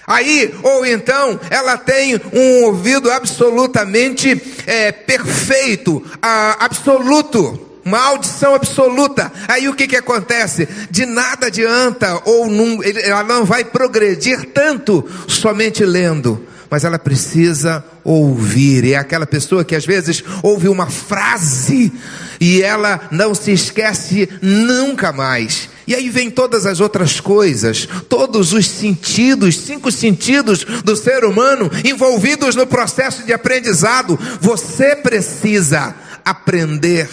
Aí, 0.06 0.54
ou 0.64 0.86
então, 0.86 1.40
ela 1.50 1.78
tem 1.78 2.20
um 2.34 2.64
ouvido 2.66 3.12
absolutamente 3.12 4.42
é, 4.66 4.92
perfeito, 4.92 6.04
ah, 6.22 6.58
absoluto 6.60 7.68
uma 7.84 8.00
audição 8.00 8.54
absoluta. 8.56 9.32
Aí 9.48 9.68
o 9.68 9.74
que, 9.74 9.88
que 9.88 9.96
acontece? 9.96 10.68
De 10.90 11.06
nada 11.06 11.48
adianta, 11.48 12.22
ou 12.26 12.48
não, 12.48 12.80
ela 12.84 13.24
não 13.24 13.44
vai 13.44 13.64
progredir 13.64 14.50
tanto 14.54 15.08
somente 15.28 15.84
lendo, 15.84 16.46
mas 16.72 16.86
ela 16.86 16.98
precisa 16.98 17.84
ouvir. 18.02 18.94
É 18.94 18.96
aquela 18.96 19.28
pessoa 19.28 19.66
que 19.66 19.76
às 19.76 19.86
vezes 19.86 20.24
ouve 20.42 20.70
uma 20.70 20.88
frase 20.88 21.92
e 22.40 22.62
ela 22.62 23.10
não 23.12 23.36
se 23.36 23.52
esquece 23.52 24.30
nunca 24.42 25.12
mais. 25.12 25.70
E 25.86 25.94
aí 25.94 26.10
vem 26.10 26.32
todas 26.32 26.66
as 26.66 26.80
outras 26.80 27.20
coisas, 27.20 27.86
todos 28.08 28.54
os 28.54 28.66
sentidos, 28.66 29.58
cinco 29.58 29.92
sentidos 29.92 30.64
do 30.86 30.96
ser 30.96 31.26
humano 31.26 31.70
envolvidos 31.84 32.56
no 32.56 32.66
processo 32.66 33.26
de 33.26 33.34
aprendizado. 33.34 34.18
Você 34.40 34.96
precisa 34.96 35.94
aprender 36.24 37.10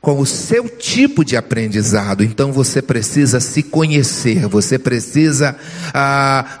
com 0.00 0.20
o 0.20 0.26
seu 0.26 0.68
tipo 0.68 1.24
de 1.24 1.36
aprendizado. 1.36 2.22
Então 2.22 2.52
você 2.52 2.80
precisa 2.80 3.40
se 3.40 3.62
conhecer, 3.62 4.46
você 4.46 4.78
precisa 4.78 5.56
ah, 5.92 6.58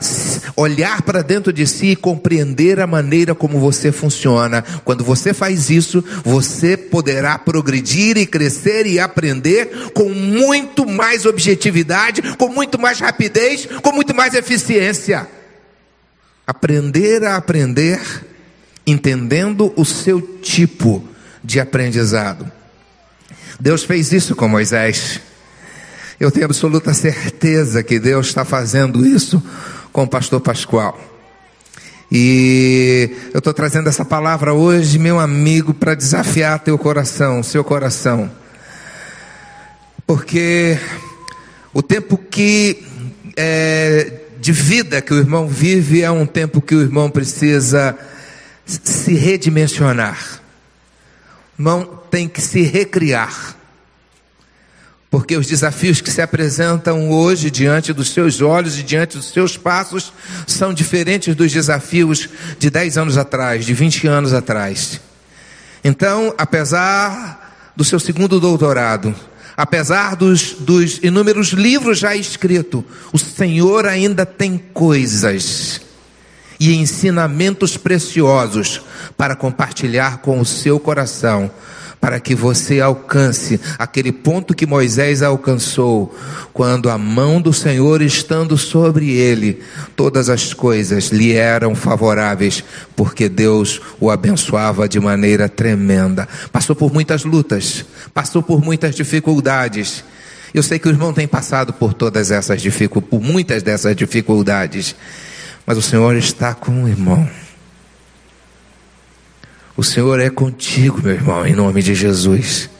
olhar 0.56 1.02
para 1.02 1.22
dentro 1.22 1.52
de 1.52 1.66
si 1.66 1.88
e 1.88 1.96
compreender 1.96 2.80
a 2.80 2.86
maneira 2.86 3.34
como 3.34 3.60
você 3.60 3.92
funciona. 3.92 4.64
Quando 4.84 5.04
você 5.04 5.32
faz 5.32 5.70
isso, 5.70 6.04
você 6.24 6.76
poderá 6.76 7.38
progredir 7.38 8.16
e 8.16 8.26
crescer 8.26 8.86
e 8.86 8.98
aprender 8.98 9.92
com 9.94 10.08
muito 10.10 10.84
mais 10.84 11.24
objetividade, 11.24 12.22
com 12.36 12.48
muito 12.48 12.78
mais 12.78 12.98
rapidez, 12.98 13.66
com 13.82 13.92
muito 13.92 14.14
mais 14.14 14.34
eficiência. 14.34 15.28
Aprender 16.44 17.22
a 17.24 17.36
aprender, 17.36 18.00
entendendo 18.86 19.72
o 19.76 19.84
seu 19.84 20.20
tipo 20.20 21.06
de 21.44 21.60
aprendizado. 21.60 22.57
Deus 23.60 23.82
fez 23.82 24.12
isso 24.12 24.36
com 24.36 24.46
Moisés. 24.46 25.20
Eu 26.20 26.30
tenho 26.30 26.46
absoluta 26.46 26.94
certeza 26.94 27.82
que 27.82 27.98
Deus 27.98 28.28
está 28.28 28.44
fazendo 28.44 29.04
isso 29.04 29.42
com 29.92 30.04
o 30.04 30.08
pastor 30.08 30.40
Pascoal. 30.40 30.98
E 32.10 33.10
eu 33.34 33.38
estou 33.38 33.52
trazendo 33.52 33.88
essa 33.88 34.04
palavra 34.04 34.54
hoje, 34.54 34.98
meu 34.98 35.18
amigo, 35.18 35.74
para 35.74 35.94
desafiar 35.94 36.60
teu 36.60 36.78
coração, 36.78 37.42
seu 37.42 37.64
coração. 37.64 38.30
Porque 40.06 40.78
o 41.74 41.82
tempo 41.82 42.16
que 42.16 42.86
é, 43.36 44.20
de 44.40 44.52
vida 44.52 45.02
que 45.02 45.12
o 45.12 45.18
irmão 45.18 45.48
vive 45.48 46.02
é 46.02 46.10
um 46.10 46.24
tempo 46.24 46.62
que 46.62 46.74
o 46.74 46.80
irmão 46.80 47.10
precisa 47.10 47.96
se 48.64 49.14
redimensionar. 49.14 50.40
Irmão, 51.58 52.00
tem 52.08 52.28
que 52.28 52.40
se 52.40 52.62
recriar. 52.62 53.56
Porque 55.10 55.36
os 55.36 55.46
desafios 55.46 56.00
que 56.00 56.10
se 56.10 56.22
apresentam 56.22 57.10
hoje 57.10 57.50
diante 57.50 57.92
dos 57.92 58.10
seus 58.10 58.40
olhos 58.40 58.78
e 58.78 58.82
diante 58.82 59.16
dos 59.16 59.30
seus 59.30 59.56
passos 59.56 60.12
são 60.46 60.72
diferentes 60.72 61.34
dos 61.34 61.50
desafios 61.50 62.28
de 62.58 62.70
10 62.70 62.98
anos 62.98 63.16
atrás, 63.16 63.64
de 63.64 63.74
20 63.74 64.06
anos 64.06 64.32
atrás. 64.32 65.00
Então, 65.82 66.34
apesar 66.36 67.72
do 67.74 67.84
seu 67.84 67.98
segundo 67.98 68.38
doutorado, 68.38 69.14
apesar 69.56 70.14
dos, 70.14 70.52
dos 70.52 70.98
inúmeros 71.02 71.48
livros 71.48 71.98
já 71.98 72.14
escritos, 72.14 72.84
o 73.12 73.18
Senhor 73.18 73.86
ainda 73.86 74.26
tem 74.26 74.58
coisas 74.58 75.80
e 76.58 76.74
ensinamentos 76.74 77.76
preciosos 77.76 78.82
para 79.16 79.36
compartilhar 79.36 80.18
com 80.18 80.40
o 80.40 80.44
seu 80.44 80.78
coração 80.80 81.50
para 82.00 82.20
que 82.20 82.34
você 82.34 82.80
alcance 82.80 83.60
aquele 83.78 84.12
ponto 84.12 84.54
que 84.54 84.66
Moisés 84.66 85.22
alcançou, 85.22 86.14
quando 86.52 86.88
a 86.88 86.96
mão 86.96 87.40
do 87.40 87.52
Senhor 87.52 88.02
estando 88.02 88.56
sobre 88.56 89.10
ele, 89.10 89.60
todas 89.96 90.28
as 90.28 90.54
coisas 90.54 91.08
lhe 91.08 91.32
eram 91.32 91.74
favoráveis, 91.74 92.62
porque 92.94 93.28
Deus 93.28 93.80
o 93.98 94.10
abençoava 94.10 94.88
de 94.88 95.00
maneira 95.00 95.48
tremenda. 95.48 96.28
Passou 96.52 96.76
por 96.76 96.92
muitas 96.92 97.24
lutas, 97.24 97.84
passou 98.14 98.42
por 98.42 98.62
muitas 98.64 98.94
dificuldades. 98.94 100.04
Eu 100.54 100.62
sei 100.62 100.78
que 100.78 100.88
o 100.88 100.90
irmão 100.90 101.12
tem 101.12 101.26
passado 101.26 101.72
por 101.72 101.92
todas 101.92 102.30
essas 102.30 102.62
dificuldades, 102.62 103.10
por 103.10 103.20
muitas 103.20 103.62
dessas 103.62 103.94
dificuldades, 103.94 104.94
mas 105.68 105.76
o 105.76 105.82
Senhor 105.82 106.16
está 106.16 106.54
com 106.54 106.84
o 106.84 106.88
irmão. 106.88 107.28
O 109.76 109.84
Senhor 109.84 110.18
é 110.18 110.30
contigo, 110.30 111.02
meu 111.02 111.12
irmão, 111.12 111.46
em 111.46 111.54
nome 111.54 111.82
de 111.82 111.94
Jesus. 111.94 112.70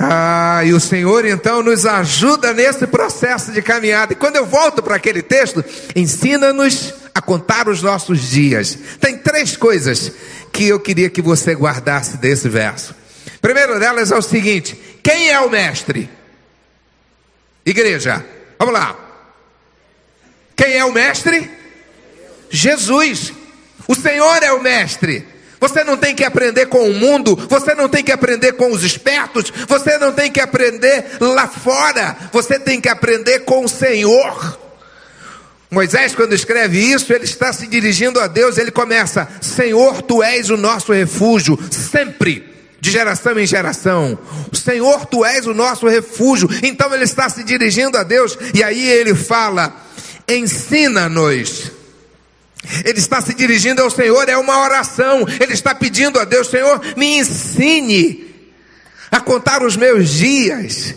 Ah, 0.00 0.62
e 0.64 0.72
o 0.72 0.80
Senhor 0.80 1.26
então 1.26 1.62
nos 1.62 1.84
ajuda 1.84 2.54
nesse 2.54 2.86
processo 2.86 3.52
de 3.52 3.60
caminhada. 3.60 4.14
E 4.14 4.16
quando 4.16 4.36
eu 4.36 4.46
volto 4.46 4.82
para 4.82 4.96
aquele 4.96 5.20
texto, 5.20 5.62
ensina-nos 5.94 6.94
a 7.14 7.20
contar 7.20 7.68
os 7.68 7.82
nossos 7.82 8.30
dias. 8.30 8.78
Tem 8.98 9.18
três 9.18 9.54
coisas 9.54 10.10
que 10.50 10.64
eu 10.64 10.80
queria 10.80 11.10
que 11.10 11.20
você 11.20 11.52
guardasse 11.54 12.16
desse 12.16 12.48
verso. 12.48 12.94
Primeiro 13.42 13.78
delas 13.78 14.10
é 14.10 14.16
o 14.16 14.22
seguinte: 14.22 14.80
quem 15.02 15.28
é 15.28 15.38
o 15.40 15.50
mestre? 15.50 16.08
Igreja, 17.66 18.24
vamos 18.58 18.72
lá. 18.72 19.07
Quem 20.58 20.76
é 20.76 20.84
o 20.84 20.92
mestre? 20.92 21.48
Jesus. 22.50 23.32
O 23.86 23.94
Senhor 23.94 24.42
é 24.42 24.52
o 24.52 24.60
mestre. 24.60 25.24
Você 25.60 25.84
não 25.84 25.96
tem 25.96 26.14
que 26.14 26.24
aprender 26.24 26.66
com 26.66 26.88
o 26.90 26.94
mundo, 26.94 27.36
você 27.48 27.74
não 27.74 27.88
tem 27.88 28.02
que 28.04 28.12
aprender 28.12 28.52
com 28.52 28.70
os 28.70 28.82
espertos, 28.84 29.52
você 29.66 29.98
não 29.98 30.12
tem 30.12 30.30
que 30.30 30.40
aprender 30.40 31.04
lá 31.20 31.48
fora, 31.48 32.16
você 32.32 32.58
tem 32.58 32.80
que 32.80 32.88
aprender 32.88 33.40
com 33.40 33.64
o 33.64 33.68
Senhor. 33.68 34.58
Moisés, 35.70 36.14
quando 36.14 36.32
escreve 36.32 36.78
isso, 36.78 37.12
ele 37.12 37.24
está 37.24 37.52
se 37.52 37.66
dirigindo 37.66 38.20
a 38.20 38.26
Deus, 38.26 38.56
ele 38.56 38.70
começa: 38.70 39.28
Senhor, 39.40 40.02
tu 40.02 40.22
és 40.22 40.50
o 40.50 40.56
nosso 40.56 40.92
refúgio, 40.92 41.58
sempre, 41.70 42.44
de 42.80 42.90
geração 42.90 43.38
em 43.38 43.46
geração. 43.46 44.18
Senhor, 44.52 45.06
tu 45.06 45.24
és 45.24 45.46
o 45.46 45.54
nosso 45.54 45.88
refúgio. 45.88 46.48
Então 46.62 46.94
ele 46.94 47.04
está 47.04 47.28
se 47.28 47.42
dirigindo 47.42 47.98
a 47.98 48.02
Deus, 48.02 48.38
e 48.54 48.62
aí 48.62 48.88
ele 48.88 49.14
fala: 49.14 49.87
ensina-nos 50.28 51.72
ele 52.84 52.98
está 52.98 53.20
se 53.20 53.34
dirigindo 53.34 53.82
ao 53.82 53.90
Senhor, 53.90 54.28
é 54.28 54.36
uma 54.36 54.62
oração. 54.62 55.26
Ele 55.40 55.52
está 55.52 55.74
pedindo 55.74 56.18
a 56.18 56.24
Deus: 56.24 56.48
Senhor, 56.48 56.80
me 56.96 57.18
ensine 57.18 58.34
a 59.10 59.20
contar 59.20 59.62
os 59.62 59.76
meus 59.76 60.10
dias. 60.10 60.94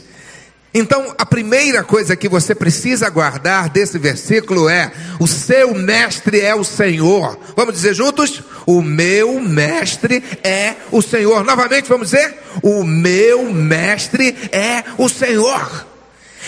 Então, 0.74 1.14
a 1.18 1.26
primeira 1.26 1.84
coisa 1.84 2.16
que 2.16 2.30
você 2.30 2.56
precisa 2.56 3.10
guardar 3.10 3.70
desse 3.70 3.98
versículo 4.00 4.68
é: 4.68 4.92
o 5.20 5.28
seu 5.28 5.74
mestre 5.76 6.42
é 6.42 6.56
o 6.56 6.64
Senhor. 6.64 7.40
Vamos 7.56 7.76
dizer 7.76 7.94
juntos? 7.94 8.42
O 8.66 8.82
meu 8.82 9.40
mestre 9.40 10.24
é 10.44 10.76
o 10.92 11.02
Senhor. 11.02 11.44
Novamente, 11.44 11.88
vamos 11.88 12.10
dizer: 12.10 12.36
o 12.64 12.84
meu 12.84 13.52
mestre 13.54 14.36
é 14.52 14.84
o 14.98 15.08
Senhor. 15.08 15.88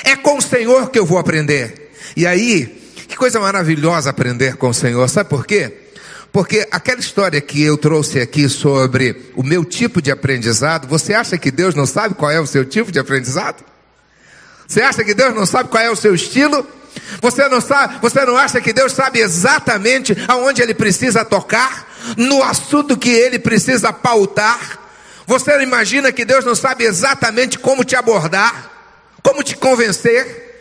É 0.04 0.16
com 0.16 0.38
o 0.38 0.42
Senhor 0.42 0.90
que 0.90 0.98
eu 0.98 1.06
vou 1.06 1.20
aprender. 1.20 1.92
E 2.16 2.26
aí, 2.26 2.83
que 3.08 3.16
coisa 3.16 3.40
maravilhosa 3.40 4.10
aprender 4.10 4.56
com 4.56 4.70
o 4.70 4.74
Senhor, 4.74 5.08
sabe 5.10 5.30
por 5.30 5.46
quê? 5.46 5.74
Porque 6.32 6.68
aquela 6.72 7.00
história 7.00 7.40
que 7.40 7.62
eu 7.62 7.78
trouxe 7.78 8.20
aqui 8.20 8.50
sobre 8.50 9.32
o 9.36 9.44
meu 9.44 9.64
tipo 9.64 10.02
de 10.02 10.12
aprendizado, 10.12 10.88
você 10.88 11.14
acha 11.14 11.38
que 11.38 11.52
Deus 11.52 11.76
não 11.76 11.86
sabe 11.86 12.16
qual 12.16 12.32
é 12.32 12.40
o 12.40 12.48
seu 12.48 12.66
tipo 12.66 12.92
de 12.92 12.98
aprendizado? 12.98 13.64
Você 14.68 14.82
acha 14.82 15.04
que 15.04 15.14
Deus 15.14 15.36
não 15.36 15.46
sabe 15.46 15.70
qual 15.70 15.84
é 15.84 15.92
o 15.92 15.96
seu 15.96 16.16
estilo? 16.16 16.66
Você 17.22 17.48
não 17.48 17.62
sabe, 17.62 18.00
você 18.02 18.26
não 18.26 18.36
acha 18.36 18.60
que 18.60 18.74
Deus 18.74 18.94
sabe 18.94 19.20
exatamente 19.20 20.16
aonde 20.28 20.62
ele 20.62 20.74
precisa 20.74 21.24
tocar, 21.24 21.88
no 22.18 22.44
assunto 22.44 22.98
que 22.98 23.10
ele 23.10 23.38
precisa 23.38 23.94
pautar? 23.94 24.80
Você 25.28 25.62
imagina 25.62 26.12
que 26.12 26.26
Deus 26.26 26.44
não 26.44 26.56
sabe 26.56 26.84
exatamente 26.84 27.60
como 27.60 27.84
te 27.84 27.96
abordar, 27.96 28.72
como 29.22 29.44
te 29.44 29.56
convencer? 29.56 30.53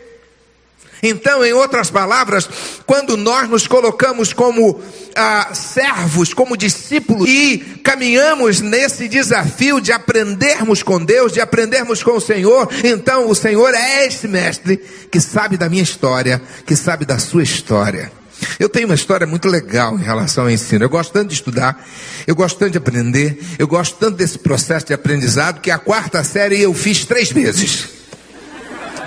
Então, 1.03 1.43
em 1.43 1.51
outras 1.51 1.91
palavras, 1.91 2.49
quando 2.85 3.17
nós 3.17 3.49
nos 3.49 3.67
colocamos 3.67 4.31
como 4.31 4.81
ah, 5.13 5.49
servos, 5.53 6.33
como 6.33 6.55
discípulos 6.55 7.29
e 7.29 7.57
caminhamos 7.83 8.61
nesse 8.61 9.09
desafio 9.09 9.81
de 9.81 9.91
aprendermos 9.91 10.81
com 10.81 11.03
Deus, 11.03 11.33
de 11.33 11.41
aprendermos 11.41 12.01
com 12.01 12.11
o 12.11 12.21
Senhor, 12.21 12.69
então 12.85 13.29
o 13.29 13.35
Senhor 13.35 13.73
é 13.73 14.07
esse 14.07 14.29
mestre 14.29 14.77
que 15.11 15.19
sabe 15.19 15.57
da 15.57 15.67
minha 15.67 15.83
história, 15.83 16.41
que 16.65 16.75
sabe 16.75 17.03
da 17.03 17.19
sua 17.19 17.43
história. 17.43 18.09
Eu 18.57 18.69
tenho 18.69 18.87
uma 18.87 18.95
história 18.95 19.27
muito 19.27 19.49
legal 19.49 19.97
em 19.99 20.03
relação 20.03 20.45
ao 20.45 20.49
ensino. 20.49 20.85
Eu 20.85 20.89
gosto 20.89 21.11
tanto 21.11 21.27
de 21.29 21.33
estudar, 21.33 21.85
eu 22.25 22.35
gosto 22.35 22.57
tanto 22.57 22.71
de 22.71 22.77
aprender, 22.77 23.39
eu 23.59 23.67
gosto 23.67 23.97
tanto 23.97 24.17
desse 24.17 24.39
processo 24.39 24.85
de 24.85 24.93
aprendizado 24.93 25.59
que 25.59 25.69
a 25.69 25.77
quarta 25.77 26.23
série 26.23 26.61
eu 26.61 26.73
fiz 26.73 27.05
três 27.05 27.29
vezes. 27.29 28.02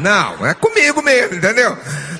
Não, 0.00 0.46
é 0.46 0.54
comigo 0.54 1.02
mesmo, 1.02 1.36
entendeu? 1.36 1.76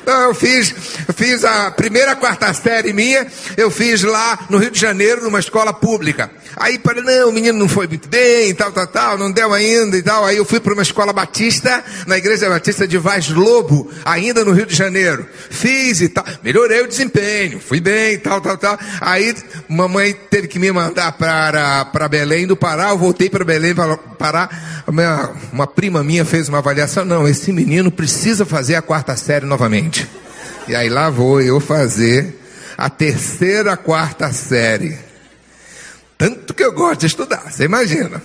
Eu 0.07 0.33
fiz, 0.33 0.73
fiz 1.17 1.45
a 1.45 1.71
primeira 1.73 2.15
quarta 2.15 2.55
série 2.55 2.93
minha, 2.93 3.27
eu 3.57 3.73
fiz 3.73 4.05
lá 4.05 4.39
no 4.49 4.59
Rio 4.59 4.71
de 4.71 4.79
Janeiro, 4.79 5.25
numa 5.25 5.41
escola 5.41 5.73
pública. 5.73 6.31
Aí 6.57 6.79
para 6.79 7.03
não, 7.03 7.29
o 7.29 7.33
menino 7.33 7.59
não 7.59 7.69
foi 7.69 7.89
muito 7.89 8.09
bem, 8.09 8.55
tal, 8.55 8.71
tal, 8.71 8.87
tal, 8.87 9.19
não 9.19 9.33
deu 9.33 9.53
ainda 9.53 9.97
e 9.97 10.03
tal. 10.03 10.25
Aí 10.25 10.37
eu 10.37 10.45
fui 10.45 10.61
para 10.61 10.73
uma 10.73 10.83
escola 10.83 11.13
batista, 11.13 11.85
na 12.07 12.17
igreja 12.17 12.49
batista 12.49 12.87
de 12.87 12.97
Vaz 12.99 13.29
Lobo, 13.29 13.91
ainda 14.05 14.45
no 14.45 14.53
Rio 14.53 14.65
de 14.65 14.75
Janeiro. 14.77 15.27
Fiz 15.51 16.01
e 16.01 16.09
tal, 16.09 16.25
melhorei 16.43 16.83
o 16.83 16.89
desempenho, 16.89 17.61
fui 17.61 17.81
bem, 17.81 18.19
tal, 18.19 18.41
tal, 18.41 18.57
tal. 18.57 18.79
Aí 19.01 19.35
mamãe 19.69 20.15
teve 20.31 20.47
que 20.47 20.59
me 20.59 20.71
mandar 20.71 21.13
para 21.13 21.85
para 21.87 22.09
Belém 22.09 22.47
do 22.47 22.57
Pará, 22.57 22.91
eu 22.91 22.99
voltei 22.99 23.29
para 23.29 23.45
Belém 23.45 23.75
para 23.75 23.97
Pará. 23.97 24.49
Uma 25.53 25.67
prima 25.67 26.05
minha 26.05 26.25
fez 26.25 26.49
uma 26.49 26.59
avaliação, 26.59 27.05
não, 27.05 27.27
esse 27.27 27.53
menino 27.53 27.91
precisa 27.91 28.47
fazer 28.47 28.77
a 28.77 28.83
quarta 28.83 29.17
série 29.17 29.47
novamente. 29.47 29.96
E 30.67 30.75
aí 30.75 30.89
lá 30.89 31.09
vou 31.11 31.41
eu 31.41 31.61
fazer 31.61 32.43
a 32.77 32.91
terceira, 32.91 33.77
quarta 33.77 34.33
série. 34.33 34.99
Tanto 36.19 36.55
que 36.55 36.65
eu 36.65 36.73
gosto 36.73 37.01
de 37.01 37.07
estudar, 37.07 37.51
você 37.51 37.65
imagina. 37.65 38.23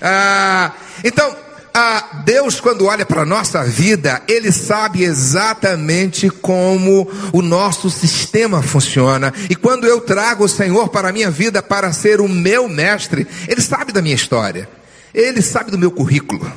Ah, 0.00 0.72
então, 1.02 1.36
ah, 1.74 2.22
Deus, 2.24 2.60
quando 2.60 2.86
olha 2.86 3.06
para 3.06 3.22
a 3.22 3.26
nossa 3.26 3.62
vida, 3.64 4.22
Ele 4.28 4.52
sabe 4.52 5.04
exatamente 5.04 6.28
como 6.28 7.10
o 7.32 7.42
nosso 7.42 7.90
sistema 7.90 8.62
funciona. 8.62 9.32
E 9.48 9.54
quando 9.54 9.86
eu 9.86 10.00
trago 10.00 10.44
o 10.44 10.48
Senhor 10.48 10.88
para 10.88 11.08
a 11.08 11.12
minha 11.12 11.30
vida 11.30 11.62
para 11.62 11.92
ser 11.92 12.20
o 12.20 12.28
meu 12.28 12.68
mestre, 12.68 13.26
Ele 13.48 13.60
sabe 13.60 13.92
da 13.92 14.02
minha 14.02 14.14
história, 14.14 14.68
Ele 15.14 15.40
sabe 15.40 15.70
do 15.70 15.78
meu 15.78 15.90
currículo. 15.90 16.50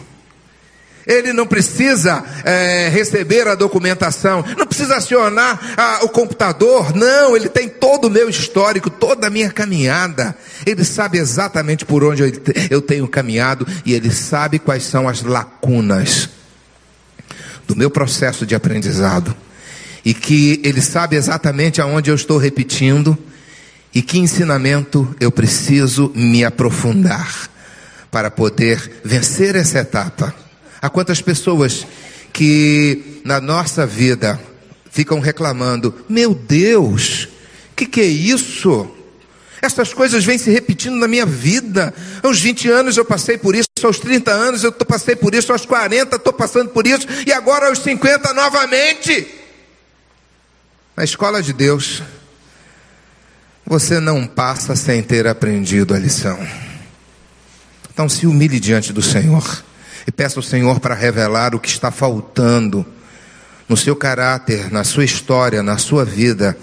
Ele 1.06 1.34
não 1.34 1.46
precisa 1.46 2.24
é, 2.46 2.90
receber 2.90 3.48
a 3.48 3.56
documentação, 3.56 4.44
não 4.58 4.66
precisa 4.66 4.96
acionar 4.96 5.60
ah, 5.78 6.00
o 6.04 6.10
computador, 6.10 6.96
não, 6.96 7.36
ele 7.36 7.50
tem 7.50 7.68
todo 7.68 8.06
o 8.06 8.10
meu 8.10 8.30
histórico, 8.30 8.90
toda 8.90 9.28
a 9.28 9.30
minha 9.30 9.52
caminhada. 9.52 10.36
Ele 10.66 10.86
sabe 10.86 11.18
exatamente 11.18 11.86
por 11.86 12.04
onde 12.06 12.24
eu, 12.24 12.32
eu 12.70 12.82
tenho 12.82 13.08
caminhado 13.08 13.68
e 13.86 13.94
ele 13.94 14.12
sabe 14.12 14.60
quais 14.60 14.84
são 14.84 15.08
as 15.08 15.24
lacunas 15.24 16.30
do 17.68 17.76
meu 17.76 17.90
processo 17.90 18.46
de 18.46 18.56
aprendizado. 18.56 19.36
E 20.06 20.14
que 20.14 20.62
ele 20.64 20.82
sabe 20.82 21.16
exatamente 21.16 21.82
aonde 21.82 22.12
eu 22.12 22.16
estou 22.16 22.38
repetindo 22.38 23.18
e 23.94 24.02
que 24.02 24.20
ensinamento 24.20 25.14
eu 25.20 25.32
preciso 25.32 26.12
me 26.16 26.46
aprofundar 26.46 27.50
para 28.10 28.32
poder 28.32 29.02
vencer 29.04 29.56
essa 29.56 29.80
etapa 29.80 30.43
Há 30.84 30.90
quantas 30.90 31.22
pessoas 31.22 31.88
que 32.34 33.22
na 33.24 33.40
nossa 33.40 33.86
vida 33.88 34.38
ficam 34.92 35.22
reclamando: 35.22 35.96
Meu 36.10 36.36
Deus, 36.36 37.30
o 37.72 37.76
que, 37.78 37.86
que 37.86 38.02
é 38.02 38.06
isso? 38.06 38.92
Essas 39.62 39.94
coisas 39.94 40.26
vêm 40.26 40.38
se 40.38 40.52
repetindo 40.52 40.98
na 40.98 41.08
minha 41.08 41.26
vida. 41.26 41.94
Aos 42.22 42.42
20 42.42 42.70
anos 42.70 42.98
eu 42.98 43.06
passei 43.06 43.38
por 43.38 43.56
isso, 43.56 43.70
aos 43.82 43.98
30 43.98 44.30
anos 44.30 44.66
eu 44.66 44.74
passei 44.74 45.16
por 45.16 45.34
isso, 45.34 45.54
aos 45.54 45.66
40 45.66 46.18
estou 46.18 46.34
passando 46.34 46.72
por 46.72 46.86
isso, 46.86 47.08
e 47.26 47.32
agora 47.32 47.70
aos 47.70 47.80
50 47.80 48.34
novamente. 48.34 49.26
Na 50.98 51.06
escola 51.06 51.42
de 51.42 51.54
Deus, 51.54 52.04
você 53.66 54.02
não 54.02 54.28
passa 54.28 54.76
sem 54.76 55.02
ter 55.02 55.28
aprendido 55.28 55.94
a 55.94 55.98
lição. 55.98 56.38
Então 57.90 58.10
se 58.10 58.28
humilhe 58.28 58.60
diante 58.60 58.92
do 58.92 59.02
Senhor 59.02 59.64
e 60.08 60.12
peça 60.12 60.40
ao 60.40 60.44
Senhor 60.44 60.80
para 60.80 60.96
revelar 60.96 61.56
o 61.56 61.60
que 61.60 61.70
está 61.70 61.92
faltando 61.92 62.86
no 63.68 63.78
seu 63.78 63.96
caráter, 63.96 64.72
na 64.72 64.84
sua 64.84 65.06
história, 65.06 65.64
na 65.64 65.78
sua 65.78 66.04
vida, 66.04 66.58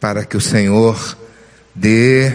para 0.00 0.24
que 0.24 0.36
o 0.36 0.40
Senhor 0.40 1.16
dê 1.74 2.32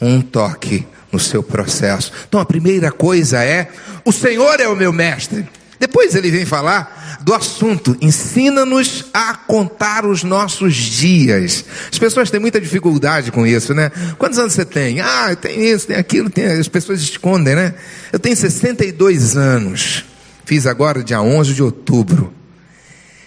um 0.00 0.20
toque 0.20 0.86
no 1.12 1.18
seu 1.18 1.42
processo. 1.42 2.12
Então 2.28 2.40
a 2.40 2.44
primeira 2.44 2.90
coisa 2.90 3.44
é: 3.44 3.70
o 4.04 4.12
Senhor 4.12 4.60
é 4.60 4.68
o 4.68 4.76
meu 4.76 4.92
mestre. 4.92 5.46
Depois 5.82 6.14
ele 6.14 6.30
vem 6.30 6.46
falar 6.46 7.18
do 7.22 7.34
assunto, 7.34 7.96
ensina-nos 8.00 9.06
a 9.12 9.34
contar 9.34 10.06
os 10.06 10.22
nossos 10.22 10.76
dias. 10.76 11.64
As 11.90 11.98
pessoas 11.98 12.30
têm 12.30 12.38
muita 12.38 12.60
dificuldade 12.60 13.32
com 13.32 13.44
isso, 13.44 13.74
né? 13.74 13.90
Quantos 14.16 14.38
anos 14.38 14.52
você 14.52 14.64
tem? 14.64 15.00
Ah, 15.00 15.34
tem 15.34 15.60
isso, 15.60 15.88
tem 15.88 15.96
aquilo, 15.96 16.30
as 16.60 16.68
pessoas 16.68 17.00
escondem, 17.00 17.56
né? 17.56 17.74
Eu 18.12 18.20
tenho 18.20 18.36
62 18.36 19.36
anos, 19.36 20.04
fiz 20.44 20.68
agora 20.68 21.02
dia 21.02 21.20
11 21.20 21.52
de 21.52 21.64
outubro. 21.64 22.32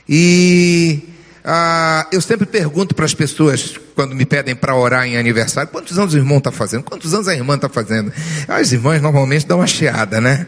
E 0.07 1.01
ah, 1.43 2.07
eu 2.09 2.21
sempre 2.21 2.45
pergunto 2.45 2.95
para 2.95 3.03
as 3.03 3.13
pessoas, 3.13 3.77
quando 3.95 4.15
me 4.15 4.25
pedem 4.25 4.55
para 4.55 4.73
orar 4.73 5.05
em 5.05 5.17
aniversário, 5.17 5.69
quantos 5.69 5.99
anos 5.99 6.13
o 6.13 6.17
irmão 6.17 6.37
está 6.37 6.53
fazendo? 6.53 6.83
Quantos 6.83 7.13
anos 7.13 7.27
a 7.27 7.35
irmã 7.35 7.55
está 7.55 7.67
fazendo? 7.67 8.13
As 8.47 8.71
irmãs 8.71 9.01
normalmente 9.01 9.45
dão 9.45 9.57
uma 9.57 9.67
chiada, 9.67 10.21
né? 10.21 10.47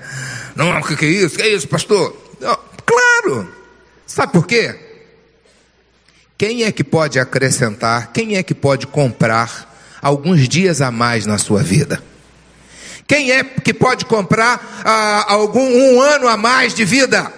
Não, 0.58 0.80
o 0.80 0.84
que, 0.84 0.96
que 0.96 1.06
é 1.06 1.10
isso? 1.10 1.36
O 1.36 1.38
que 1.38 1.44
é 1.44 1.50
isso, 1.50 1.68
pastor? 1.68 2.18
Não, 2.42 2.58
claro! 2.84 3.54
Sabe 4.08 4.34
por 4.34 4.48
quê? 4.48 4.76
Quem 6.36 6.64
é 6.64 6.72
que 6.72 6.84
pode 6.84 7.20
acrescentar, 7.20 8.12
quem 8.12 8.38
é 8.38 8.42
que 8.42 8.56
pode 8.56 8.88
comprar 8.88 9.72
alguns 10.02 10.50
dias 10.50 10.82
a 10.82 10.90
mais 10.90 11.28
na 11.28 11.38
sua 11.38 11.62
vida? 11.62 12.04
Quem 13.06 13.32
é 13.32 13.44
que 13.44 13.72
pode 13.72 14.06
comprar 14.06 14.82
ah, 14.84 15.32
algum 15.32 15.62
um 15.62 16.02
ano 16.02 16.28
a 16.28 16.36
mais 16.36 16.74
de 16.74 16.84
vida? 16.84 17.32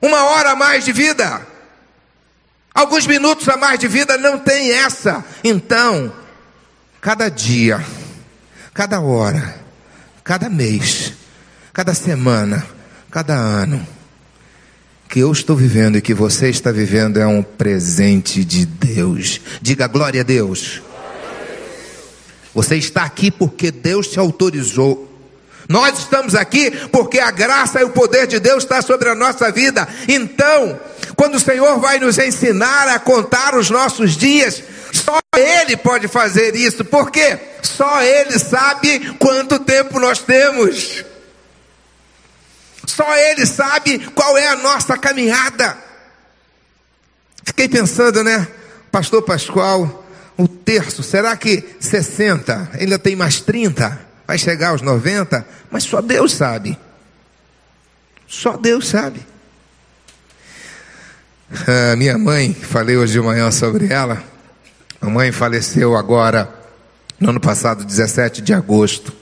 Uma 0.00 0.24
hora 0.26 0.52
a 0.52 0.56
mais 0.56 0.84
de 0.84 0.92
vida? 0.92 1.44
Alguns 2.72 3.04
minutos 3.04 3.48
a 3.48 3.56
mais 3.56 3.80
de 3.80 3.88
vida 3.88 4.16
não 4.16 4.38
tem 4.38 4.70
essa. 4.70 5.24
Então, 5.42 6.12
cada 7.00 7.28
dia, 7.28 7.84
cada 8.72 9.00
hora, 9.00 9.60
cada 10.22 10.48
mês, 10.48 11.14
cada 11.72 11.94
semana, 11.94 12.66
cada 13.10 13.34
ano 13.34 13.86
que 15.08 15.20
eu 15.20 15.32
estou 15.32 15.56
vivendo 15.56 15.96
e 15.96 16.02
que 16.02 16.14
você 16.14 16.48
está 16.48 16.70
vivendo 16.70 17.18
é 17.18 17.26
um 17.26 17.42
presente 17.42 18.44
de 18.44 18.64
Deus. 18.64 19.40
Diga 19.60 19.86
glória 19.86 20.20
a 20.20 20.24
Deus. 20.24 20.82
Você 22.54 22.76
está 22.76 23.04
aqui 23.04 23.30
porque 23.30 23.70
Deus 23.70 24.08
te 24.08 24.18
autorizou. 24.18 25.10
Nós 25.68 25.98
estamos 25.98 26.34
aqui 26.34 26.70
porque 26.88 27.18
a 27.18 27.30
graça 27.30 27.80
e 27.80 27.84
o 27.84 27.90
poder 27.90 28.26
de 28.26 28.38
Deus 28.38 28.64
está 28.64 28.82
sobre 28.82 29.08
a 29.08 29.14
nossa 29.14 29.50
vida. 29.50 29.88
Então, 30.08 30.78
quando 31.16 31.36
o 31.36 31.40
Senhor 31.40 31.78
vai 31.78 31.98
nos 31.98 32.18
ensinar 32.18 32.88
a 32.88 32.98
contar 32.98 33.54
os 33.54 33.70
nossos 33.70 34.16
dias, 34.16 34.62
só 34.92 35.18
Ele 35.34 35.76
pode 35.76 36.08
fazer 36.08 36.54
isso, 36.54 36.84
porque 36.84 37.38
só 37.62 38.02
Ele 38.02 38.38
sabe 38.38 39.14
quanto 39.18 39.58
tempo 39.58 39.98
nós 39.98 40.18
temos. 40.18 41.04
Só 42.92 43.16
Ele 43.16 43.46
sabe 43.46 43.98
qual 44.10 44.36
é 44.36 44.48
a 44.48 44.56
nossa 44.56 44.98
caminhada. 44.98 45.78
Fiquei 47.42 47.66
pensando, 47.66 48.22
né? 48.22 48.46
Pastor 48.90 49.22
Pascoal, 49.22 50.06
o 50.36 50.46
terço, 50.46 51.02
será 51.02 51.34
que 51.34 51.64
60? 51.80 52.70
Ainda 52.74 52.98
tem 52.98 53.16
mais 53.16 53.40
30? 53.40 53.98
Vai 54.26 54.36
chegar 54.36 54.68
aos 54.68 54.82
90? 54.82 55.46
Mas 55.70 55.84
só 55.84 56.02
Deus 56.02 56.34
sabe. 56.34 56.78
Só 58.28 58.58
Deus 58.58 58.88
sabe. 58.88 59.26
A 61.90 61.96
minha 61.96 62.18
mãe, 62.18 62.52
falei 62.52 62.98
hoje 62.98 63.14
de 63.14 63.20
manhã 63.20 63.50
sobre 63.50 63.90
ela. 63.90 64.22
A 65.00 65.06
mãe 65.08 65.32
faleceu 65.32 65.96
agora, 65.96 66.52
no 67.18 67.30
ano 67.30 67.40
passado, 67.40 67.86
17 67.86 68.42
de 68.42 68.52
agosto. 68.52 69.14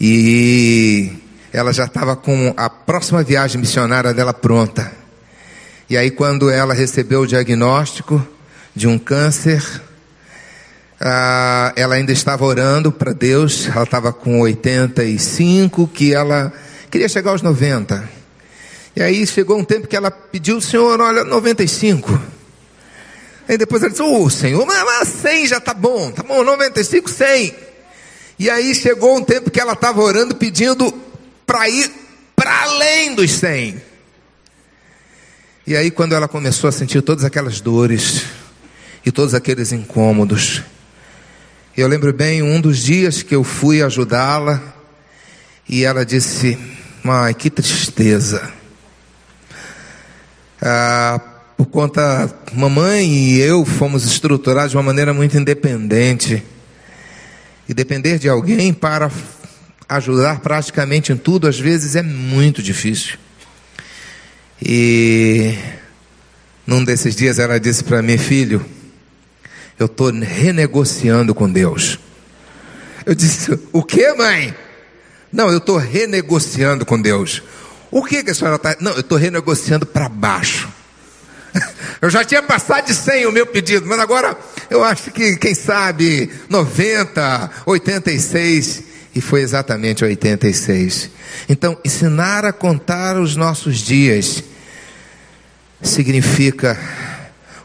E 0.00 1.25
ela 1.56 1.72
já 1.72 1.86
estava 1.86 2.14
com 2.14 2.52
a 2.54 2.68
próxima 2.68 3.22
viagem 3.22 3.58
missionária 3.58 4.12
dela 4.12 4.34
pronta. 4.34 4.92
E 5.88 5.96
aí, 5.96 6.10
quando 6.10 6.50
ela 6.50 6.74
recebeu 6.74 7.22
o 7.22 7.26
diagnóstico 7.26 8.22
de 8.74 8.86
um 8.86 8.98
câncer, 8.98 9.64
ah, 11.00 11.72
ela 11.74 11.94
ainda 11.94 12.12
estava 12.12 12.44
orando 12.44 12.92
para 12.92 13.14
Deus, 13.14 13.68
ela 13.68 13.84
estava 13.84 14.12
com 14.12 14.38
85, 14.40 15.88
que 15.88 16.12
ela 16.12 16.52
queria 16.90 17.08
chegar 17.08 17.30
aos 17.30 17.40
90. 17.40 18.06
E 18.94 19.02
aí 19.02 19.26
chegou 19.26 19.58
um 19.58 19.64
tempo 19.64 19.88
que 19.88 19.96
ela 19.96 20.10
pediu, 20.10 20.60
Senhor, 20.60 21.00
olha, 21.00 21.24
95. 21.24 22.20
Aí 23.48 23.56
depois 23.56 23.82
ela 23.82 23.92
disse, 23.92 24.02
oh, 24.02 24.28
Senhor, 24.28 24.66
mas 24.66 25.08
100 25.08 25.46
já 25.46 25.56
está 25.56 25.72
bom, 25.72 26.10
tá 26.10 26.22
bom, 26.22 26.44
95, 26.44 27.08
100. 27.08 27.56
E 28.38 28.50
aí 28.50 28.74
chegou 28.74 29.16
um 29.16 29.22
tempo 29.22 29.50
que 29.50 29.58
ela 29.58 29.72
estava 29.72 30.02
orando, 30.02 30.34
pedindo 30.34 31.05
para 31.46 31.68
ir 31.68 31.90
para 32.34 32.64
além 32.64 33.14
dos 33.14 33.30
100. 33.30 33.80
E 35.66 35.76
aí, 35.76 35.90
quando 35.90 36.14
ela 36.14 36.28
começou 36.28 36.68
a 36.68 36.72
sentir 36.72 37.00
todas 37.02 37.24
aquelas 37.24 37.60
dores 37.60 38.24
e 39.04 39.10
todos 39.10 39.34
aqueles 39.34 39.72
incômodos, 39.72 40.62
eu 41.76 41.88
lembro 41.88 42.12
bem 42.12 42.42
um 42.42 42.60
dos 42.60 42.78
dias 42.78 43.22
que 43.22 43.34
eu 43.34 43.44
fui 43.44 43.82
ajudá-la 43.82 44.62
e 45.68 45.84
ela 45.84 46.04
disse: 46.04 46.58
Mãe, 47.02 47.34
que 47.34 47.50
tristeza. 47.50 48.52
Ah, 50.60 51.20
por 51.56 51.66
conta, 51.66 52.34
mamãe 52.52 53.06
e 53.06 53.40
eu 53.40 53.64
fomos 53.64 54.04
estruturados 54.04 54.70
de 54.70 54.76
uma 54.76 54.82
maneira 54.82 55.12
muito 55.12 55.36
independente. 55.36 56.42
E 57.68 57.74
depender 57.74 58.18
de 58.18 58.28
alguém 58.28 58.72
para 58.72 59.10
ajudar 59.88 60.40
praticamente 60.40 61.12
em 61.12 61.16
tudo, 61.16 61.46
às 61.46 61.58
vezes 61.58 61.96
é 61.96 62.02
muito 62.02 62.62
difícil. 62.62 63.18
E 64.60 65.56
num 66.66 66.84
desses 66.84 67.14
dias 67.14 67.38
ela 67.38 67.60
disse 67.60 67.84
para 67.84 68.02
mim, 68.02 68.18
filho, 68.18 68.64
eu 69.78 69.86
estou 69.86 70.10
renegociando 70.10 71.34
com 71.34 71.50
Deus. 71.50 71.98
Eu 73.04 73.14
disse, 73.14 73.58
o 73.72 73.82
que, 73.82 74.12
mãe? 74.14 74.54
Não, 75.32 75.50
eu 75.50 75.58
estou 75.58 75.76
renegociando 75.76 76.84
com 76.84 77.00
Deus. 77.00 77.42
O 77.90 78.02
que, 78.02 78.24
que 78.24 78.30
a 78.30 78.34
senhora 78.34 78.56
está? 78.56 78.76
Não, 78.80 78.92
eu 78.92 79.00
estou 79.00 79.16
renegociando 79.16 79.86
para 79.86 80.08
baixo. 80.08 80.68
Eu 82.02 82.10
já 82.10 82.22
tinha 82.22 82.42
passado 82.42 82.84
de 82.86 82.94
100 82.94 83.24
o 83.24 83.32
meu 83.32 83.46
pedido, 83.46 83.86
mas 83.86 83.98
agora 83.98 84.36
eu 84.68 84.84
acho 84.84 85.10
que, 85.10 85.36
quem 85.36 85.54
sabe, 85.54 86.30
90, 86.50 87.50
86 87.64 88.82
e 89.16 89.20
foi 89.22 89.40
exatamente 89.40 90.04
86. 90.04 91.10
Então, 91.48 91.78
ensinar 91.82 92.44
a 92.44 92.52
contar 92.52 93.16
os 93.16 93.34
nossos 93.34 93.78
dias 93.78 94.44
significa 95.80 96.78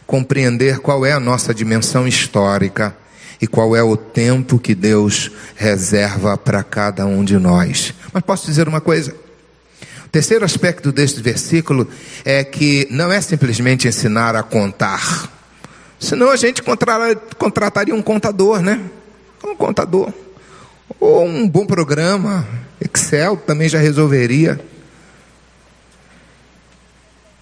compreender 0.07 0.79
qual 0.79 1.05
é 1.05 1.11
a 1.11 1.19
nossa 1.19 1.53
dimensão 1.53 2.07
histórica 2.07 2.95
e 3.41 3.47
qual 3.47 3.75
é 3.75 3.83
o 3.83 3.97
tempo 3.97 4.57
que 4.57 4.73
Deus 4.73 5.29
reserva 5.55 6.37
para 6.37 6.63
cada 6.63 7.05
um 7.05 7.21
de 7.21 7.37
nós. 7.37 7.93
Mas 8.13 8.23
posso 8.23 8.45
dizer 8.45 8.69
uma 8.69 8.79
coisa? 8.79 9.13
O 10.05 10.09
terceiro 10.09 10.45
aspecto 10.45 10.89
deste 10.89 11.21
versículo 11.21 11.85
é 12.23 12.45
que 12.45 12.87
não 12.89 13.11
é 13.11 13.19
simplesmente 13.19 13.89
ensinar 13.89 14.37
a 14.37 14.43
contar. 14.43 15.29
Senão 15.99 16.29
a 16.29 16.37
gente 16.37 16.63
contrataria 16.63 17.93
um 17.93 18.01
contador, 18.01 18.61
né? 18.61 18.79
Um 19.43 19.55
contador. 19.55 20.13
Ou 20.99 21.25
um 21.25 21.47
bom 21.47 21.65
programa, 21.65 22.47
Excel 22.80 23.38
também 23.38 23.69
já 23.69 23.80
resolveria. 23.80 24.60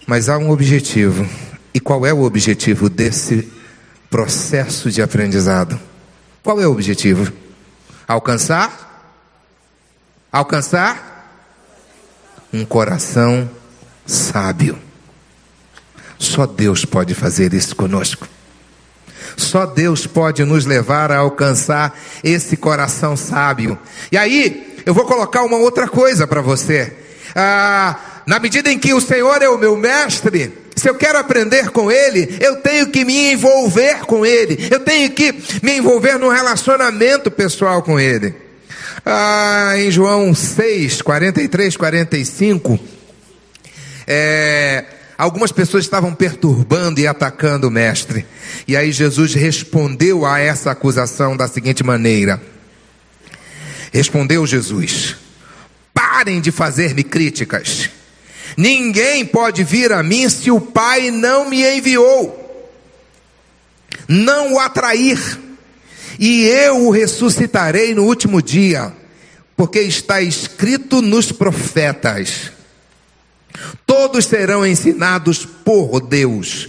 Mas 0.06 0.28
há 0.28 0.38
um 0.38 0.50
objetivo. 0.50 1.26
E 1.72 1.80
qual 1.80 2.04
é 2.04 2.12
o 2.12 2.22
objetivo 2.22 2.88
desse 2.88 3.50
processo 4.10 4.90
de 4.90 5.00
aprendizado? 5.00 5.78
Qual 6.42 6.60
é 6.60 6.66
o 6.66 6.72
objetivo? 6.72 7.32
Alcançar? 8.08 9.16
Alcançar? 10.32 11.08
Um 12.52 12.64
coração 12.64 13.48
sábio. 14.04 14.76
Só 16.18 16.44
Deus 16.46 16.84
pode 16.84 17.14
fazer 17.14 17.54
isso 17.54 17.76
conosco. 17.76 18.28
Só 19.36 19.66
Deus 19.66 20.06
pode 20.06 20.44
nos 20.44 20.66
levar 20.66 21.10
a 21.12 21.18
alcançar 21.18 21.98
esse 22.22 22.56
coração 22.56 23.16
sábio. 23.16 23.78
E 24.10 24.16
aí, 24.16 24.76
eu 24.84 24.94
vou 24.94 25.04
colocar 25.04 25.42
uma 25.42 25.56
outra 25.56 25.88
coisa 25.88 26.26
para 26.26 26.40
você. 26.40 26.92
Ah, 27.34 28.22
na 28.26 28.38
medida 28.38 28.70
em 28.70 28.78
que 28.78 28.92
o 28.92 29.00
Senhor 29.00 29.42
é 29.42 29.48
o 29.48 29.58
meu 29.58 29.76
mestre, 29.76 30.52
se 30.76 30.88
eu 30.88 30.94
quero 30.94 31.18
aprender 31.18 31.70
com 31.70 31.90
Ele, 31.90 32.36
eu 32.40 32.56
tenho 32.56 32.88
que 32.88 33.04
me 33.04 33.32
envolver 33.32 34.00
com 34.06 34.24
Ele, 34.24 34.68
eu 34.70 34.80
tenho 34.80 35.10
que 35.10 35.34
me 35.62 35.76
envolver 35.76 36.18
num 36.18 36.28
relacionamento 36.28 37.30
pessoal 37.30 37.82
com 37.82 37.98
Ele. 38.00 38.34
Ah, 39.04 39.74
em 39.76 39.90
João 39.90 40.34
6, 40.34 41.02
43, 41.02 41.76
45, 41.76 42.78
é, 44.06 44.84
algumas 45.20 45.52
pessoas 45.52 45.84
estavam 45.84 46.14
perturbando 46.14 46.98
e 46.98 47.06
atacando 47.06 47.68
o 47.68 47.70
Mestre. 47.70 48.26
E 48.66 48.74
aí 48.74 48.90
Jesus 48.90 49.34
respondeu 49.34 50.24
a 50.24 50.38
essa 50.38 50.70
acusação 50.70 51.36
da 51.36 51.46
seguinte 51.46 51.84
maneira: 51.84 52.40
Respondeu 53.92 54.46
Jesus: 54.46 55.16
Parem 55.92 56.40
de 56.40 56.50
fazer-me 56.50 57.04
críticas. 57.04 57.90
Ninguém 58.56 59.24
pode 59.24 59.62
vir 59.62 59.92
a 59.92 60.02
mim 60.02 60.28
se 60.28 60.50
o 60.50 60.60
Pai 60.60 61.10
não 61.10 61.48
me 61.48 61.62
enviou. 61.62 62.38
Não 64.08 64.54
o 64.54 64.58
atrair, 64.58 65.38
e 66.18 66.44
eu 66.44 66.86
o 66.86 66.90
ressuscitarei 66.90 67.94
no 67.94 68.04
último 68.04 68.42
dia, 68.42 68.92
porque 69.56 69.80
está 69.80 70.20
escrito 70.20 71.00
nos 71.00 71.30
profetas. 71.30 72.50
Todos 73.86 74.26
serão 74.26 74.66
ensinados 74.66 75.44
por 75.44 76.00
Deus. 76.00 76.68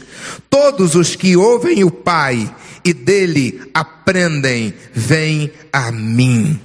Todos 0.49 0.95
os 0.95 1.15
que 1.15 1.35
ouvem 1.35 1.83
o 1.83 1.91
Pai 1.91 2.53
e 2.83 2.93
dele 2.93 3.61
aprendem, 3.73 4.73
vêm 4.93 5.51
a 5.71 5.91
mim. 5.91 6.59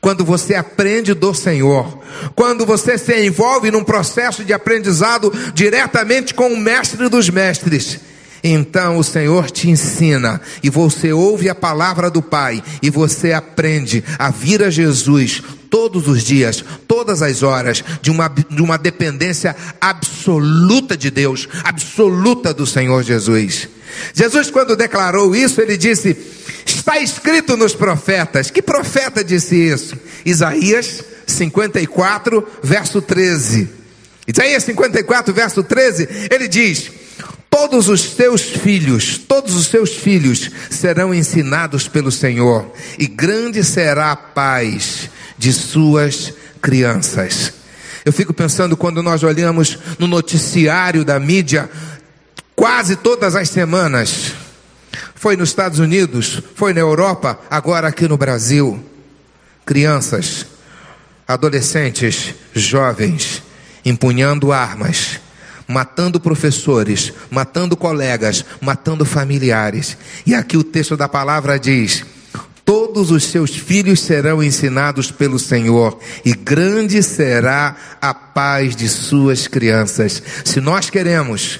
Quando 0.00 0.24
você 0.24 0.54
aprende 0.54 1.12
do 1.12 1.34
Senhor, 1.34 1.98
quando 2.34 2.64
você 2.64 2.96
se 2.96 3.26
envolve 3.26 3.70
num 3.70 3.82
processo 3.82 4.44
de 4.44 4.52
aprendizado 4.52 5.32
diretamente 5.54 6.34
com 6.34 6.52
o 6.52 6.56
Mestre 6.56 7.08
dos 7.08 7.28
Mestres, 7.28 7.98
então 8.44 8.98
o 8.98 9.04
Senhor 9.04 9.50
te 9.50 9.70
ensina 9.70 10.40
e 10.62 10.70
você 10.70 11.12
ouve 11.12 11.48
a 11.48 11.54
palavra 11.54 12.10
do 12.10 12.20
Pai 12.20 12.62
e 12.80 12.90
você 12.90 13.32
aprende 13.32 14.02
a 14.18 14.30
vir 14.30 14.62
a 14.62 14.70
Jesus 14.70 15.42
todos 15.70 16.06
os 16.08 16.22
dias, 16.22 16.64
todas 17.02 17.20
as 17.20 17.42
horas, 17.42 17.82
de 18.00 18.12
uma, 18.12 18.28
de 18.28 18.62
uma 18.62 18.78
dependência 18.78 19.56
absoluta 19.80 20.96
de 20.96 21.10
Deus, 21.10 21.48
absoluta 21.64 22.54
do 22.54 22.64
Senhor 22.64 23.02
Jesus. 23.02 23.68
Jesus, 24.14 24.52
quando 24.52 24.76
declarou 24.76 25.34
isso, 25.34 25.60
ele 25.60 25.76
disse: 25.76 26.16
Está 26.64 27.00
escrito 27.00 27.56
nos 27.56 27.74
profetas. 27.74 28.52
Que 28.52 28.62
profeta 28.62 29.24
disse 29.24 29.56
isso? 29.56 29.96
Isaías 30.24 31.02
54, 31.26 32.46
verso 32.62 33.02
13. 33.02 33.68
Isaías 34.24 34.62
54, 34.62 35.34
verso 35.34 35.64
13, 35.64 36.08
ele 36.30 36.46
diz: 36.46 36.88
Todos 37.50 37.88
os 37.88 38.10
teus 38.10 38.42
filhos, 38.42 39.18
todos 39.18 39.56
os 39.56 39.66
teus 39.66 39.90
filhos 39.90 40.48
serão 40.70 41.12
ensinados 41.12 41.88
pelo 41.88 42.12
Senhor, 42.12 42.72
e 42.96 43.08
grande 43.08 43.64
será 43.64 44.12
a 44.12 44.16
paz 44.16 45.10
de 45.36 45.52
suas 45.52 46.32
crianças. 46.62 47.52
Eu 48.04 48.12
fico 48.12 48.32
pensando 48.32 48.76
quando 48.76 49.02
nós 49.02 49.22
olhamos 49.22 49.78
no 49.98 50.06
noticiário 50.06 51.04
da 51.04 51.18
mídia, 51.20 51.68
quase 52.54 52.96
todas 52.96 53.36
as 53.36 53.50
semanas, 53.50 54.32
foi 55.14 55.36
nos 55.36 55.50
Estados 55.50 55.78
Unidos, 55.78 56.40
foi 56.54 56.72
na 56.72 56.80
Europa, 56.80 57.38
agora 57.50 57.88
aqui 57.88 58.08
no 58.08 58.16
Brasil. 58.16 58.82
Crianças, 59.64 60.46
adolescentes, 61.26 62.34
jovens, 62.52 63.42
empunhando 63.84 64.52
armas, 64.52 65.20
matando 65.68 66.18
professores, 66.18 67.12
matando 67.30 67.76
colegas, 67.76 68.44
matando 68.60 69.04
familiares. 69.04 69.96
E 70.26 70.34
aqui 70.34 70.56
o 70.56 70.64
texto 70.64 70.96
da 70.96 71.08
palavra 71.08 71.58
diz: 71.58 72.04
Todos 72.92 73.10
os 73.10 73.24
seus 73.24 73.56
filhos 73.56 74.00
serão 74.00 74.42
ensinados 74.42 75.10
pelo 75.10 75.38
Senhor, 75.38 75.98
e 76.26 76.34
grande 76.34 77.02
será 77.02 77.74
a 77.98 78.12
paz 78.12 78.76
de 78.76 78.86
suas 78.86 79.48
crianças. 79.48 80.22
Se 80.44 80.60
nós 80.60 80.90
queremos 80.90 81.58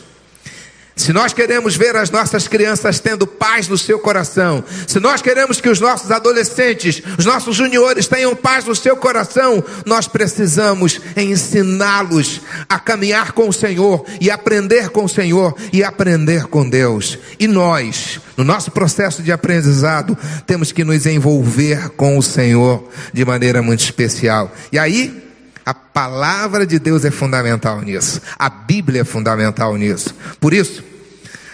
se 0.94 1.12
nós 1.12 1.32
queremos 1.32 1.74
ver 1.74 1.96
as 1.96 2.10
nossas 2.10 2.46
crianças 2.46 3.00
tendo 3.00 3.26
paz 3.26 3.66
no 3.66 3.78
seu 3.78 3.98
coração, 3.98 4.62
se 4.86 5.00
nós 5.00 5.22
queremos 5.22 5.60
que 5.60 5.68
os 5.68 5.80
nossos 5.80 6.10
adolescentes, 6.10 7.02
os 7.18 7.24
nossos 7.24 7.56
juniores 7.56 8.06
tenham 8.06 8.36
paz 8.36 8.64
no 8.66 8.76
seu 8.76 8.96
coração, 8.96 9.64
nós 9.86 10.06
precisamos 10.06 11.00
ensiná-los 11.16 12.42
a 12.68 12.78
caminhar 12.78 13.32
com 13.32 13.48
o 13.48 13.52
Senhor 13.52 14.04
e 14.20 14.30
aprender 14.30 14.90
com 14.90 15.04
o 15.04 15.08
Senhor 15.08 15.56
e 15.72 15.82
aprender 15.82 16.46
com 16.46 16.68
Deus. 16.68 17.18
E 17.38 17.48
nós, 17.48 18.20
no 18.36 18.44
nosso 18.44 18.70
processo 18.70 19.22
de 19.22 19.32
aprendizado, 19.32 20.16
temos 20.46 20.72
que 20.72 20.84
nos 20.84 21.06
envolver 21.06 21.90
com 21.90 22.18
o 22.18 22.22
Senhor 22.22 22.86
de 23.12 23.24
maneira 23.24 23.62
muito 23.62 23.80
especial. 23.80 24.52
E 24.70 24.78
aí, 24.78 25.31
a 25.64 25.72
palavra 25.72 26.66
de 26.66 26.78
Deus 26.78 27.04
é 27.04 27.10
fundamental 27.10 27.80
nisso. 27.80 28.20
A 28.38 28.50
Bíblia 28.50 29.02
é 29.02 29.04
fundamental 29.04 29.76
nisso. 29.76 30.14
Por 30.40 30.52
isso, 30.52 30.82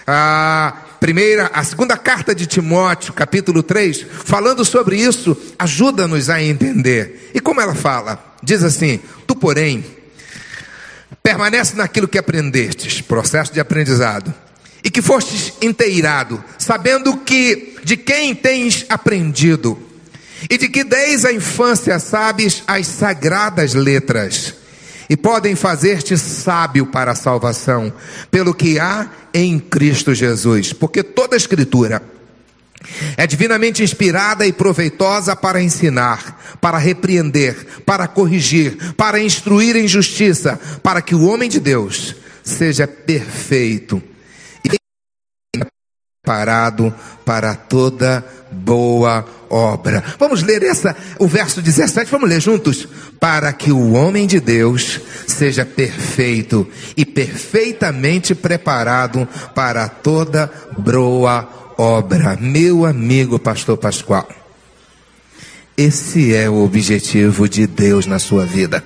a 0.07 0.73
primeira, 0.99 1.51
a 1.53 1.63
segunda 1.63 1.95
carta 1.95 2.33
de 2.33 2.47
Timóteo, 2.47 3.13
capítulo 3.13 3.61
3, 3.61 4.05
falando 4.25 4.65
sobre 4.65 4.97
isso, 4.97 5.37
ajuda-nos 5.57 6.29
a 6.29 6.41
entender. 6.41 7.31
E 7.33 7.39
como 7.39 7.61
ela 7.61 7.75
fala? 7.75 8.35
Diz 8.41 8.63
assim: 8.63 8.99
Tu, 9.27 9.35
porém, 9.35 9.85
permanece 11.21 11.75
naquilo 11.75 12.07
que 12.07 12.17
aprendestes, 12.17 13.01
processo 13.01 13.53
de 13.53 13.59
aprendizado, 13.59 14.33
e 14.83 14.89
que 14.89 15.01
fostes 15.01 15.53
inteirado, 15.61 16.43
sabendo 16.57 17.17
que 17.17 17.77
de 17.83 17.95
quem 17.95 18.33
tens 18.33 18.85
aprendido 18.89 19.88
e 20.49 20.57
de 20.57 20.69
que 20.69 20.83
desde 20.83 21.27
a 21.27 21.33
infância 21.33 21.97
sabes 21.99 22.63
as 22.67 22.85
sagradas 22.87 23.73
letras, 23.73 24.53
e 25.09 25.17
podem 25.17 25.55
fazer-te 25.55 26.15
sábio 26.17 26.85
para 26.85 27.13
a 27.13 27.15
salvação, 27.15 27.91
pelo 28.29 28.53
que 28.53 28.77
há 28.77 29.09
em 29.33 29.59
Cristo 29.59 30.13
Jesus. 30.13 30.71
Porque 30.71 31.01
toda 31.01 31.35
Escritura 31.35 32.03
é 33.17 33.25
divinamente 33.25 33.81
inspirada 33.81 34.45
e 34.45 34.53
proveitosa 34.53 35.35
para 35.35 35.61
ensinar, 35.61 36.57
para 36.61 36.77
repreender, 36.77 37.81
para 37.85 38.07
corrigir, 38.07 38.93
para 38.93 39.19
instruir 39.19 39.75
em 39.75 39.87
justiça, 39.87 40.59
para 40.83 41.01
que 41.01 41.15
o 41.15 41.25
homem 41.25 41.49
de 41.49 41.59
Deus 41.59 42.15
seja 42.43 42.87
perfeito 42.87 44.01
preparado 46.29 46.93
para 47.25 47.55
toda 47.55 48.23
boa 48.51 49.25
obra. 49.49 50.03
Vamos 50.19 50.43
ler 50.43 50.61
essa, 50.61 50.95
o 51.17 51.27
verso 51.27 51.59
17, 51.59 52.11
vamos 52.11 52.29
ler 52.29 52.39
juntos? 52.39 52.87
Para 53.19 53.51
que 53.51 53.71
o 53.71 53.93
homem 53.93 54.27
de 54.27 54.39
Deus 54.39 55.01
seja 55.25 55.65
perfeito 55.65 56.67
e 56.95 57.03
perfeitamente 57.03 58.35
preparado 58.35 59.27
para 59.55 59.87
toda 59.89 60.51
boa 60.77 61.73
obra. 61.75 62.37
Meu 62.39 62.85
amigo 62.85 63.39
pastor 63.39 63.77
Pascoal, 63.77 64.29
esse 65.75 66.35
é 66.35 66.47
o 66.47 66.63
objetivo 66.63 67.49
de 67.49 67.65
Deus 67.65 68.05
na 68.05 68.19
sua 68.19 68.45
vida 68.45 68.83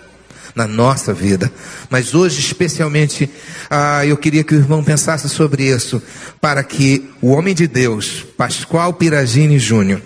na 0.55 0.67
nossa 0.67 1.13
vida. 1.13 1.51
Mas 1.89 2.13
hoje, 2.13 2.39
especialmente, 2.39 3.29
ah, 3.69 4.05
eu 4.05 4.17
queria 4.17 4.43
que 4.43 4.53
o 4.53 4.57
irmão 4.57 4.83
pensasse 4.83 5.27
sobre 5.29 5.63
isso, 5.63 6.01
para 6.39 6.63
que 6.63 7.09
o 7.21 7.31
homem 7.31 7.55
de 7.55 7.67
Deus, 7.67 8.25
Pascoal 8.37 8.93
Piragini 8.93 9.59
Júnior, 9.59 10.01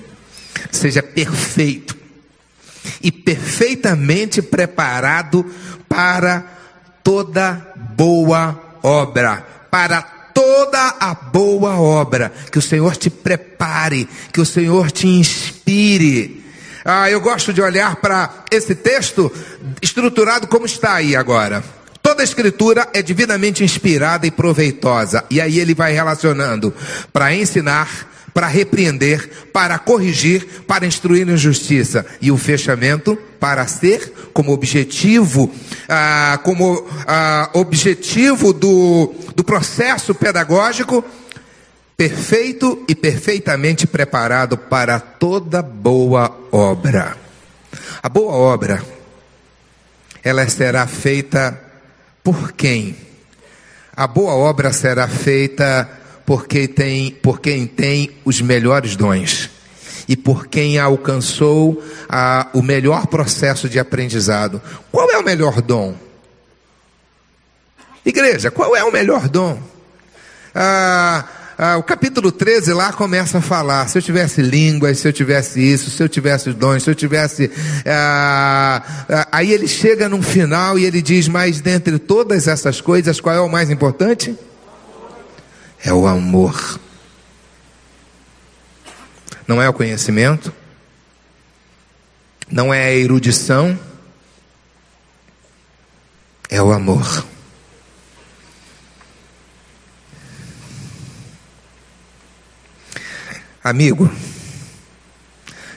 seja 0.71 1.03
perfeito 1.03 1.95
e 3.01 3.11
perfeitamente 3.11 4.41
preparado 4.41 5.45
para 5.87 6.45
toda 7.03 7.73
boa 7.95 8.79
obra, 8.81 9.45
para 9.69 10.01
toda 10.01 10.95
a 10.99 11.13
boa 11.13 11.79
obra, 11.79 12.31
que 12.51 12.59
o 12.59 12.61
Senhor 12.61 12.95
te 12.95 13.09
prepare, 13.09 14.07
que 14.31 14.39
o 14.39 14.45
Senhor 14.45 14.91
te 14.91 15.07
inspire. 15.07 16.46
Ah, 16.89 17.11
eu 17.11 17.19
gosto 17.19 17.51
de 17.51 17.61
olhar 17.61 17.97
para 17.97 18.45
esse 18.49 18.73
texto 18.73 19.29
estruturado 19.81 20.47
como 20.47 20.65
está 20.65 20.93
aí 20.93 21.17
agora. 21.17 21.61
Toda 22.01 22.21
a 22.21 22.23
escritura 22.23 22.87
é 22.93 23.01
divinamente 23.01 23.61
inspirada 23.61 24.25
e 24.25 24.31
proveitosa. 24.31 25.25
E 25.29 25.41
aí 25.41 25.59
ele 25.59 25.75
vai 25.75 25.91
relacionando 25.91 26.73
para 27.11 27.35
ensinar, 27.35 28.09
para 28.33 28.47
repreender, 28.47 29.49
para 29.51 29.77
corrigir, 29.77 30.63
para 30.65 30.85
instruir 30.85 31.27
em 31.27 31.35
justiça. 31.35 32.05
E 32.21 32.31
o 32.31 32.37
fechamento 32.37 33.17
para 33.37 33.67
ser 33.67 34.29
como 34.31 34.53
objetivo, 34.53 35.53
ah, 35.89 36.39
como 36.41 36.87
ah, 37.05 37.49
objetivo 37.51 38.53
do, 38.53 39.13
do 39.35 39.43
processo 39.43 40.15
pedagógico, 40.15 41.03
perfeito 41.97 42.85
e 42.87 42.93
perfeitamente 42.93 43.87
preparado 43.87 44.55
para 44.55 44.99
toda 44.99 45.63
boa 45.63 46.31
obra. 46.51 47.17
A 48.03 48.07
boa 48.07 48.33
obra, 48.33 48.83
ela 50.23 50.47
será 50.47 50.85
feita 50.85 51.59
por 52.23 52.51
quem? 52.51 52.95
A 53.95 54.05
boa 54.05 54.35
obra 54.35 54.71
será 54.71 55.07
feita 55.07 55.89
por 56.23 56.45
quem 56.45 56.67
tem, 56.67 57.11
por 57.11 57.41
quem 57.41 57.65
tem 57.65 58.11
os 58.23 58.41
melhores 58.41 58.95
dons 58.95 59.49
e 60.07 60.15
por 60.15 60.45
quem 60.45 60.77
alcançou 60.77 61.83
a, 62.07 62.47
o 62.53 62.61
melhor 62.61 63.07
processo 63.07 63.67
de 63.67 63.79
aprendizado. 63.79 64.61
Qual 64.91 65.09
é 65.09 65.17
o 65.17 65.23
melhor 65.23 65.63
dom? 65.63 65.95
Igreja, 68.05 68.51
qual 68.51 68.75
é 68.75 68.83
o 68.83 68.91
melhor 68.91 69.27
dom? 69.27 69.59
Ah, 70.53 71.25
ah, 71.59 71.75
o 71.75 71.81
capítulo 71.81 72.31
13 72.31 72.71
lá 72.71 72.93
começa 72.93 73.39
a 73.39 73.41
falar: 73.41 73.87
se 73.87 73.97
eu 73.97 74.01
tivesse 74.01 74.43
línguas, 74.43 74.99
se 74.99 75.07
eu 75.07 75.13
tivesse 75.13 75.59
isso, 75.59 75.89
se 75.89 76.03
eu 76.03 76.07
tivesse 76.07 76.53
dons, 76.53 76.83
se 76.83 76.89
eu 76.89 76.93
tivesse. 76.93 77.49
Ah, 77.83 78.83
ah, 79.09 79.27
aí 79.31 79.51
ele 79.51 79.67
chega 79.67 80.07
no 80.07 80.21
final 80.21 80.77
e 80.77 80.85
ele 80.85 81.01
diz: 81.01 81.27
Mas 81.27 81.59
dentre 81.59 81.97
todas 81.97 82.47
essas 82.47 82.79
coisas, 82.79 83.19
qual 83.19 83.35
é 83.35 83.39
o 83.39 83.49
mais 83.49 83.71
importante? 83.71 84.37
É 85.83 85.91
o 85.91 86.05
amor. 86.05 86.79
Não 89.47 89.59
é 89.59 89.67
o 89.67 89.73
conhecimento, 89.73 90.53
não 92.51 92.71
é 92.71 92.83
a 92.83 92.93
erudição, 92.93 93.79
é 96.49 96.61
o 96.61 96.71
amor. 96.71 97.25
Amigo, 103.67 104.09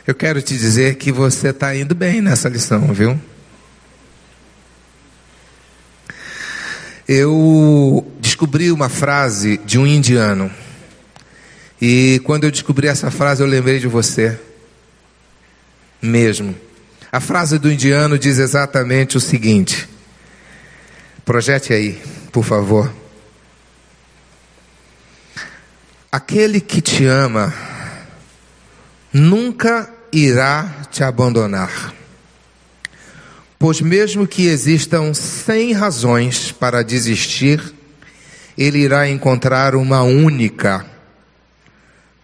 eu 0.06 0.14
quero 0.14 0.40
te 0.40 0.56
dizer 0.56 0.94
que 0.94 1.10
você 1.10 1.48
está 1.48 1.74
indo 1.74 1.92
bem 1.92 2.20
nessa 2.20 2.48
lição, 2.48 2.94
viu? 2.94 3.20
Eu 7.08 8.08
descobri 8.20 8.70
uma 8.70 8.88
frase 8.88 9.58
de 9.64 9.76
um 9.76 9.84
indiano. 9.84 10.48
E 11.82 12.20
quando 12.22 12.44
eu 12.44 12.52
descobri 12.52 12.86
essa 12.86 13.10
frase, 13.10 13.42
eu 13.42 13.46
lembrei 13.48 13.80
de 13.80 13.88
você. 13.88 14.38
Mesmo. 16.00 16.54
A 17.10 17.18
frase 17.18 17.58
do 17.58 17.72
indiano 17.72 18.16
diz 18.16 18.38
exatamente 18.38 19.16
o 19.16 19.20
seguinte: 19.20 19.88
projete 21.24 21.72
aí, 21.72 22.00
por 22.30 22.44
favor. 22.44 22.88
Aquele 26.12 26.60
que 26.60 26.80
te 26.80 27.04
ama 27.04 27.69
nunca 29.12 29.90
irá 30.12 30.86
te 30.90 31.02
abandonar. 31.02 31.94
Pois, 33.58 33.80
mesmo 33.80 34.26
que 34.26 34.46
existam 34.46 35.12
cem 35.12 35.72
razões 35.72 36.50
para 36.50 36.82
desistir, 36.82 37.74
ele 38.56 38.78
irá 38.78 39.08
encontrar 39.08 39.74
uma 39.74 40.02
única 40.02 40.86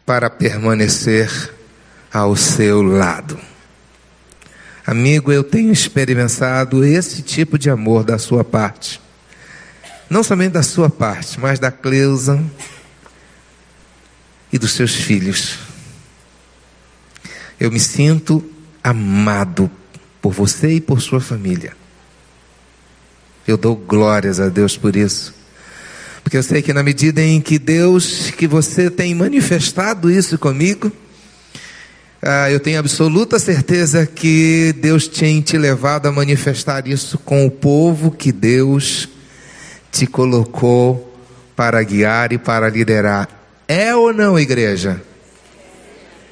para 0.04 0.30
permanecer 0.30 1.52
ao 2.12 2.36
seu 2.36 2.82
lado. 2.82 3.38
Amigo, 4.86 5.32
eu 5.32 5.42
tenho 5.42 5.72
experimentado 5.72 6.84
esse 6.84 7.20
tipo 7.20 7.58
de 7.58 7.68
amor 7.68 8.04
da 8.04 8.18
sua 8.18 8.44
parte. 8.44 9.00
Não 10.08 10.22
somente 10.22 10.52
da 10.52 10.62
sua 10.62 10.88
parte, 10.88 11.40
mas 11.40 11.58
da 11.58 11.72
Cleusa 11.72 12.42
e 14.52 14.58
dos 14.58 14.72
seus 14.72 14.94
filhos. 14.94 15.58
Eu 17.58 17.70
me 17.70 17.80
sinto 17.80 18.44
amado 18.82 19.70
por 20.20 20.32
você 20.32 20.74
e 20.74 20.80
por 20.80 21.00
sua 21.00 21.20
família. 21.20 21.72
Eu 23.46 23.56
dou 23.56 23.76
glórias 23.76 24.40
a 24.40 24.48
Deus 24.48 24.76
por 24.76 24.96
isso. 24.96 25.34
Porque 26.22 26.36
eu 26.36 26.42
sei 26.42 26.60
que 26.60 26.72
na 26.72 26.82
medida 26.82 27.22
em 27.22 27.40
que 27.40 27.58
Deus, 27.58 28.30
que 28.30 28.48
você 28.48 28.90
tem 28.90 29.14
manifestado 29.14 30.10
isso 30.10 30.36
comigo, 30.36 30.90
ah, 32.20 32.50
eu 32.50 32.58
tenho 32.58 32.80
absoluta 32.80 33.38
certeza 33.38 34.04
que 34.04 34.74
Deus 34.78 35.06
tem 35.06 35.40
te 35.40 35.56
levado 35.56 36.06
a 36.06 36.12
manifestar 36.12 36.88
isso 36.88 37.18
com 37.18 37.46
o 37.46 37.50
povo 37.50 38.10
que 38.10 38.32
Deus 38.32 39.08
te 39.92 40.06
colocou 40.06 41.16
para 41.54 41.80
guiar 41.84 42.32
e 42.32 42.38
para 42.38 42.68
liderar. 42.68 43.28
É 43.68 43.94
ou 43.94 44.12
não, 44.12 44.38
igreja? 44.38 45.00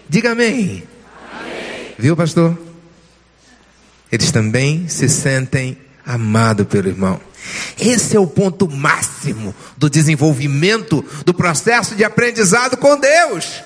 Diga 0.08 0.32
amém. 0.32 0.82
Viu, 1.98 2.16
pastor? 2.16 2.58
Eles 4.10 4.30
também 4.30 4.88
se 4.88 5.08
sentem 5.08 5.78
amados 6.04 6.66
pelo 6.66 6.88
irmão. 6.88 7.20
Esse 7.78 8.16
é 8.16 8.20
o 8.20 8.26
ponto 8.26 8.68
máximo 8.70 9.54
do 9.76 9.90
desenvolvimento 9.90 11.04
do 11.24 11.34
processo 11.34 11.94
de 11.94 12.04
aprendizado 12.04 12.76
com 12.76 12.98
Deus. 12.98 13.62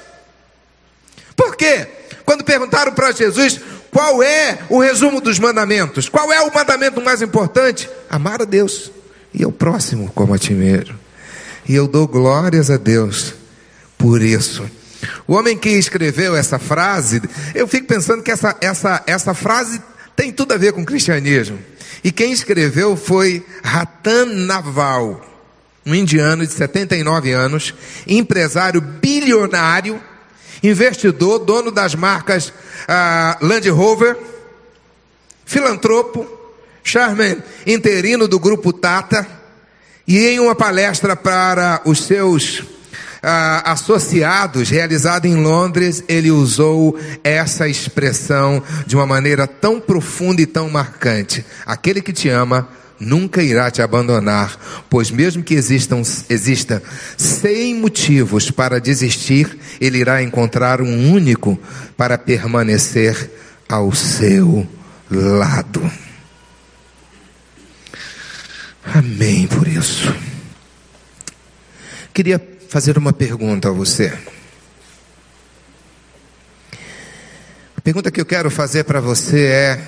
Por 1.36 1.56
quê? 1.56 1.86
Quando 2.24 2.44
perguntaram 2.44 2.92
para 2.92 3.12
Jesus 3.12 3.60
qual 3.90 4.22
é 4.22 4.58
o 4.68 4.78
resumo 4.80 5.20
dos 5.20 5.38
mandamentos, 5.38 6.08
qual 6.08 6.32
é 6.32 6.40
o 6.40 6.52
mandamento 6.52 7.00
mais 7.00 7.22
importante? 7.22 7.88
Amar 8.10 8.42
a 8.42 8.44
Deus 8.44 8.90
e 9.32 9.44
ao 9.44 9.52
próximo 9.52 10.10
como 10.14 10.34
a 10.34 10.38
ti 10.38 10.52
mesmo. 10.52 10.98
E 11.66 11.74
eu 11.74 11.86
dou 11.86 12.06
glórias 12.06 12.70
a 12.70 12.76
Deus 12.76 13.34
por 13.96 14.22
isso. 14.22 14.68
O 15.26 15.34
homem 15.34 15.56
que 15.56 15.70
escreveu 15.70 16.34
essa 16.36 16.58
frase, 16.58 17.22
eu 17.54 17.66
fico 17.66 17.86
pensando 17.86 18.22
que 18.22 18.30
essa, 18.30 18.56
essa, 18.60 19.02
essa 19.06 19.34
frase 19.34 19.80
tem 20.16 20.32
tudo 20.32 20.52
a 20.52 20.56
ver 20.56 20.72
com 20.72 20.84
cristianismo. 20.84 21.58
E 22.02 22.12
quem 22.12 22.32
escreveu 22.32 22.96
foi 22.96 23.44
Ratan 23.62 24.26
Naval, 24.26 25.24
um 25.84 25.94
indiano 25.94 26.46
de 26.46 26.52
79 26.52 27.32
anos, 27.32 27.74
empresário 28.06 28.80
bilionário, 28.80 30.00
investidor, 30.62 31.40
dono 31.40 31.70
das 31.70 31.94
marcas 31.94 32.48
uh, 32.48 33.44
Land 33.44 33.68
Rover, 33.70 34.16
filantropo, 35.44 36.26
Charman 36.82 37.42
interino 37.66 38.26
do 38.26 38.38
grupo 38.38 38.72
Tata, 38.72 39.26
e 40.06 40.26
em 40.26 40.40
uma 40.40 40.54
palestra 40.54 41.14
para 41.14 41.82
os 41.84 42.04
seus 42.04 42.62
ah, 43.22 43.72
associados, 43.72 44.70
realizado 44.70 45.26
em 45.26 45.36
Londres, 45.36 46.04
ele 46.08 46.30
usou 46.30 46.98
essa 47.24 47.68
expressão 47.68 48.62
de 48.86 48.94
uma 48.96 49.06
maneira 49.06 49.46
tão 49.46 49.80
profunda 49.80 50.40
e 50.42 50.46
tão 50.46 50.70
marcante. 50.70 51.44
Aquele 51.66 52.00
que 52.00 52.12
te 52.12 52.28
ama 52.28 52.68
nunca 53.00 53.42
irá 53.42 53.70
te 53.70 53.80
abandonar, 53.80 54.58
pois 54.90 55.10
mesmo 55.10 55.42
que 55.42 55.54
existam 55.54 56.02
exista 56.28 56.82
cem 57.16 57.74
motivos 57.74 58.50
para 58.50 58.80
desistir, 58.80 59.56
ele 59.80 59.98
irá 59.98 60.22
encontrar 60.22 60.80
um 60.80 61.12
único 61.12 61.58
para 61.96 62.18
permanecer 62.18 63.30
ao 63.68 63.94
seu 63.94 64.66
lado. 65.10 65.80
Amém 68.94 69.46
por 69.46 69.68
isso. 69.68 70.14
Queria 72.12 72.38
fazer 72.68 72.98
uma 72.98 73.12
pergunta 73.12 73.68
a 73.68 73.72
você. 73.72 74.12
A 77.76 77.80
pergunta 77.80 78.10
que 78.10 78.20
eu 78.20 78.26
quero 78.26 78.50
fazer 78.50 78.84
para 78.84 79.00
você 79.00 79.46
é: 79.46 79.80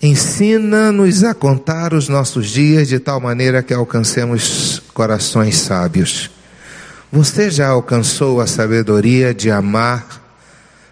ensina-nos 0.00 1.24
a 1.24 1.34
contar 1.34 1.92
os 1.92 2.08
nossos 2.08 2.48
dias 2.48 2.88
de 2.88 3.00
tal 3.00 3.20
maneira 3.20 3.62
que 3.62 3.74
alcancemos 3.74 4.80
corações 4.94 5.58
sábios. 5.58 6.30
Você 7.10 7.50
já 7.50 7.68
alcançou 7.68 8.40
a 8.40 8.46
sabedoria 8.46 9.34
de 9.34 9.50
amar 9.50 10.22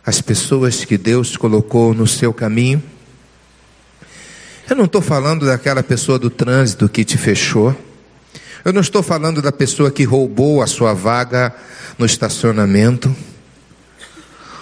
as 0.05 0.21
pessoas 0.21 0.85
que 0.85 0.99
Deus 0.99 1.37
colocou 1.37 1.95
no 1.95 2.07
seu 2.07 2.33
caminho? 2.33 2.83
Eu 4.69 4.77
não 4.77 4.87
estou 4.87 5.03
falando 5.03 5.47
daquela 5.47 5.83
pessoa 5.83 6.19
do 6.19 6.31
trânsito 6.31 6.89
que 6.89 7.05
te 7.05 7.19
fechou. 7.19 7.77
Eu 8.65 8.73
não 8.73 8.81
estou 8.81 9.03
falando 9.03 9.43
da 9.43 9.53
pessoa 9.53 9.91
que 9.91 10.05
roubou 10.05 10.63
a 10.63 10.67
sua 10.67 10.95
vaga 10.95 11.55
no 11.99 12.07
estacionamento. 12.07 13.15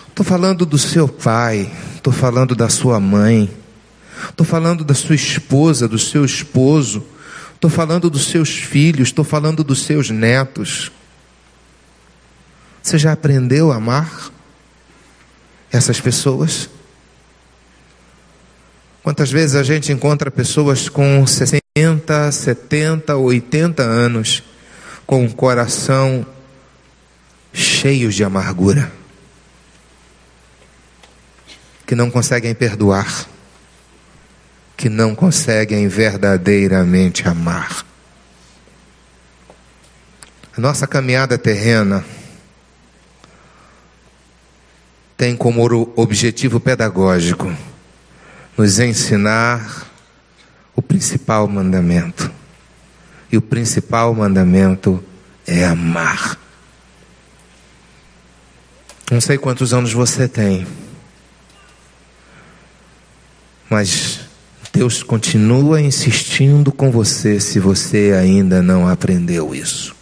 Estou 0.08 0.26
falando 0.26 0.66
do 0.66 0.76
seu 0.76 1.06
pai, 1.06 1.72
estou 1.94 2.12
falando 2.12 2.56
da 2.56 2.68
sua 2.68 2.98
mãe, 2.98 3.48
estou 4.28 4.44
falando 4.44 4.84
da 4.84 4.92
sua 4.92 5.14
esposa, 5.14 5.86
do 5.86 6.00
seu 6.00 6.24
esposo, 6.24 7.06
estou 7.54 7.70
falando 7.70 8.10
dos 8.10 8.26
seus 8.26 8.50
filhos, 8.50 9.08
estou 9.08 9.24
falando 9.24 9.62
dos 9.62 9.84
seus 9.84 10.10
netos. 10.10 10.90
Você 12.82 12.98
já 12.98 13.12
aprendeu 13.12 13.70
a 13.70 13.76
amar 13.76 14.32
essas 15.70 16.00
pessoas? 16.00 16.68
Quantas 19.00 19.30
vezes 19.30 19.54
a 19.54 19.62
gente 19.62 19.92
encontra 19.92 20.28
pessoas 20.28 20.88
com 20.88 21.24
60 21.24 21.61
70, 21.74 22.36
80, 22.36 23.16
80 23.16 23.82
anos 23.82 24.42
com 25.06 25.24
um 25.24 25.30
coração 25.30 26.26
cheios 27.50 28.14
de 28.14 28.22
amargura, 28.22 28.92
que 31.86 31.94
não 31.94 32.10
conseguem 32.10 32.54
perdoar, 32.54 33.26
que 34.76 34.90
não 34.90 35.14
conseguem 35.14 35.88
verdadeiramente 35.88 37.26
amar. 37.26 37.86
A 40.54 40.60
nossa 40.60 40.86
caminhada 40.86 41.38
terrena 41.38 42.04
tem 45.16 45.34
como 45.34 45.62
objetivo 45.96 46.60
pedagógico 46.60 47.50
nos 48.58 48.78
ensinar 48.78 49.90
o 50.74 50.82
principal 50.82 51.46
mandamento. 51.48 52.30
E 53.30 53.36
o 53.36 53.42
principal 53.42 54.14
mandamento 54.14 55.02
é 55.46 55.64
amar. 55.64 56.38
Não 59.10 59.20
sei 59.20 59.36
quantos 59.36 59.74
anos 59.74 59.92
você 59.92 60.26
tem, 60.26 60.66
mas 63.68 64.20
Deus 64.72 65.02
continua 65.02 65.80
insistindo 65.80 66.72
com 66.72 66.90
você 66.90 67.38
se 67.38 67.58
você 67.60 68.12
ainda 68.18 68.62
não 68.62 68.88
aprendeu 68.88 69.54
isso. 69.54 69.94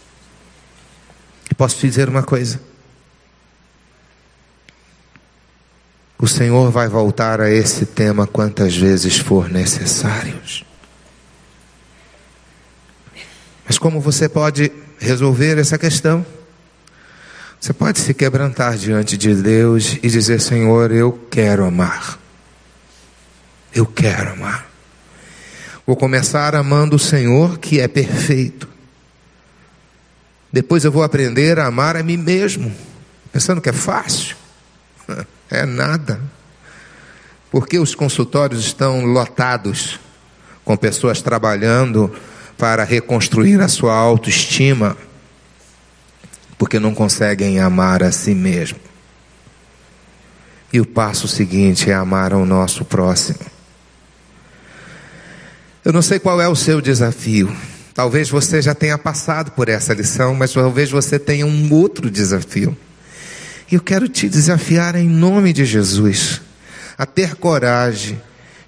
E 1.49 1.53
posso 1.53 1.77
te 1.77 1.87
dizer 1.87 2.07
uma 2.07 2.23
coisa? 2.23 2.61
O 6.21 6.27
Senhor 6.27 6.69
vai 6.69 6.87
voltar 6.87 7.41
a 7.41 7.49
esse 7.49 7.83
tema 7.83 8.27
quantas 8.27 8.77
vezes 8.77 9.17
for 9.17 9.49
necessários. 9.49 10.63
Mas 13.65 13.79
como 13.79 13.99
você 13.99 14.29
pode 14.29 14.71
resolver 14.99 15.57
essa 15.57 15.79
questão? 15.79 16.23
Você 17.59 17.73
pode 17.73 17.97
se 17.99 18.13
quebrantar 18.13 18.77
diante 18.77 19.17
de 19.17 19.33
Deus 19.33 19.97
e 20.03 20.09
dizer: 20.09 20.39
Senhor, 20.39 20.91
eu 20.91 21.11
quero 21.31 21.65
amar. 21.65 22.19
Eu 23.73 23.87
quero 23.87 24.33
amar. 24.33 24.69
Vou 25.87 25.95
começar 25.95 26.53
amando 26.53 26.97
o 26.97 26.99
Senhor 26.99 27.57
que 27.57 27.79
é 27.79 27.87
perfeito. 27.87 28.69
Depois 30.53 30.85
eu 30.85 30.91
vou 30.91 31.01
aprender 31.01 31.57
a 31.57 31.65
amar 31.65 31.97
a 31.97 32.03
mim 32.03 32.17
mesmo, 32.17 32.71
pensando 33.33 33.59
que 33.59 33.69
é 33.69 33.73
fácil. 33.73 34.35
É 35.51 35.65
nada. 35.65 36.19
Porque 37.51 37.77
os 37.77 37.93
consultórios 37.93 38.65
estão 38.65 39.03
lotados 39.03 39.99
com 40.63 40.77
pessoas 40.77 41.21
trabalhando 41.21 42.11
para 42.57 42.83
reconstruir 42.85 43.59
a 43.59 43.67
sua 43.67 43.93
autoestima, 43.93 44.95
porque 46.57 46.79
não 46.79 46.93
conseguem 46.93 47.59
amar 47.59 48.01
a 48.01 48.11
si 48.11 48.33
mesmo. 48.33 48.79
E 50.71 50.79
o 50.79 50.85
passo 50.85 51.27
seguinte 51.27 51.91
é 51.91 51.93
amar 51.93 52.31
ao 52.31 52.45
nosso 52.45 52.85
próximo. 52.85 53.39
Eu 55.83 55.91
não 55.91 56.01
sei 56.01 56.19
qual 56.19 56.39
é 56.39 56.47
o 56.47 56.55
seu 56.55 56.79
desafio. 56.79 57.53
Talvez 57.93 58.29
você 58.29 58.61
já 58.61 58.73
tenha 58.73 58.97
passado 58.97 59.51
por 59.51 59.67
essa 59.67 59.93
lição, 59.93 60.33
mas 60.33 60.53
talvez 60.53 60.89
você 60.91 61.19
tenha 61.19 61.45
um 61.45 61.73
outro 61.73 62.09
desafio. 62.09 62.77
E 63.71 63.75
eu 63.75 63.81
quero 63.81 64.09
te 64.09 64.27
desafiar 64.27 64.95
em 64.95 65.07
nome 65.07 65.53
de 65.53 65.63
Jesus 65.63 66.41
a 66.97 67.05
ter 67.05 67.35
coragem 67.35 68.21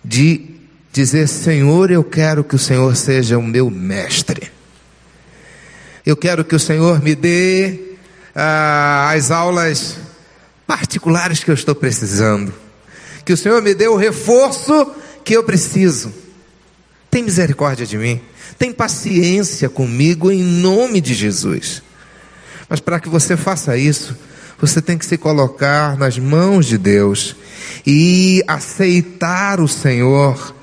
de 0.03 0.55
dizer: 0.93 1.27
Senhor, 1.27 1.91
eu 1.91 2.05
quero 2.05 2.41
que 2.41 2.55
o 2.55 2.59
Senhor 2.59 2.95
seja 2.95 3.37
o 3.37 3.43
meu 3.43 3.69
mestre. 3.69 4.49
Eu 6.05 6.15
quero 6.15 6.45
que 6.45 6.55
o 6.55 6.59
Senhor 6.59 7.01
me 7.01 7.15
dê 7.15 7.97
ah, 8.33 9.11
as 9.13 9.29
aulas 9.29 9.97
particulares 10.65 11.43
que 11.43 11.51
eu 11.51 11.55
estou 11.55 11.75
precisando. 11.75 12.53
Que 13.25 13.33
o 13.33 13.37
Senhor 13.37 13.61
me 13.61 13.73
dê 13.73 13.87
o 13.87 13.97
reforço 13.97 14.93
que 15.25 15.35
eu 15.35 15.43
preciso. 15.43 16.13
Tem 17.11 17.23
misericórdia 17.23 17.85
de 17.85 17.97
mim. 17.97 18.21
Tem 18.57 18.71
paciência 18.71 19.67
comigo 19.69 20.31
em 20.31 20.41
nome 20.41 21.01
de 21.01 21.13
Jesus. 21.13 21.83
Mas 22.69 22.79
para 22.79 22.99
que 22.99 23.09
você 23.09 23.35
faça 23.35 23.77
isso, 23.77 24.15
você 24.65 24.81
tem 24.81 24.97
que 24.97 25.05
se 25.05 25.17
colocar 25.17 25.97
nas 25.97 26.17
mãos 26.17 26.65
de 26.65 26.77
Deus 26.77 27.35
e 27.85 28.41
aceitar 28.47 29.59
o 29.59 29.67
Senhor, 29.67 30.55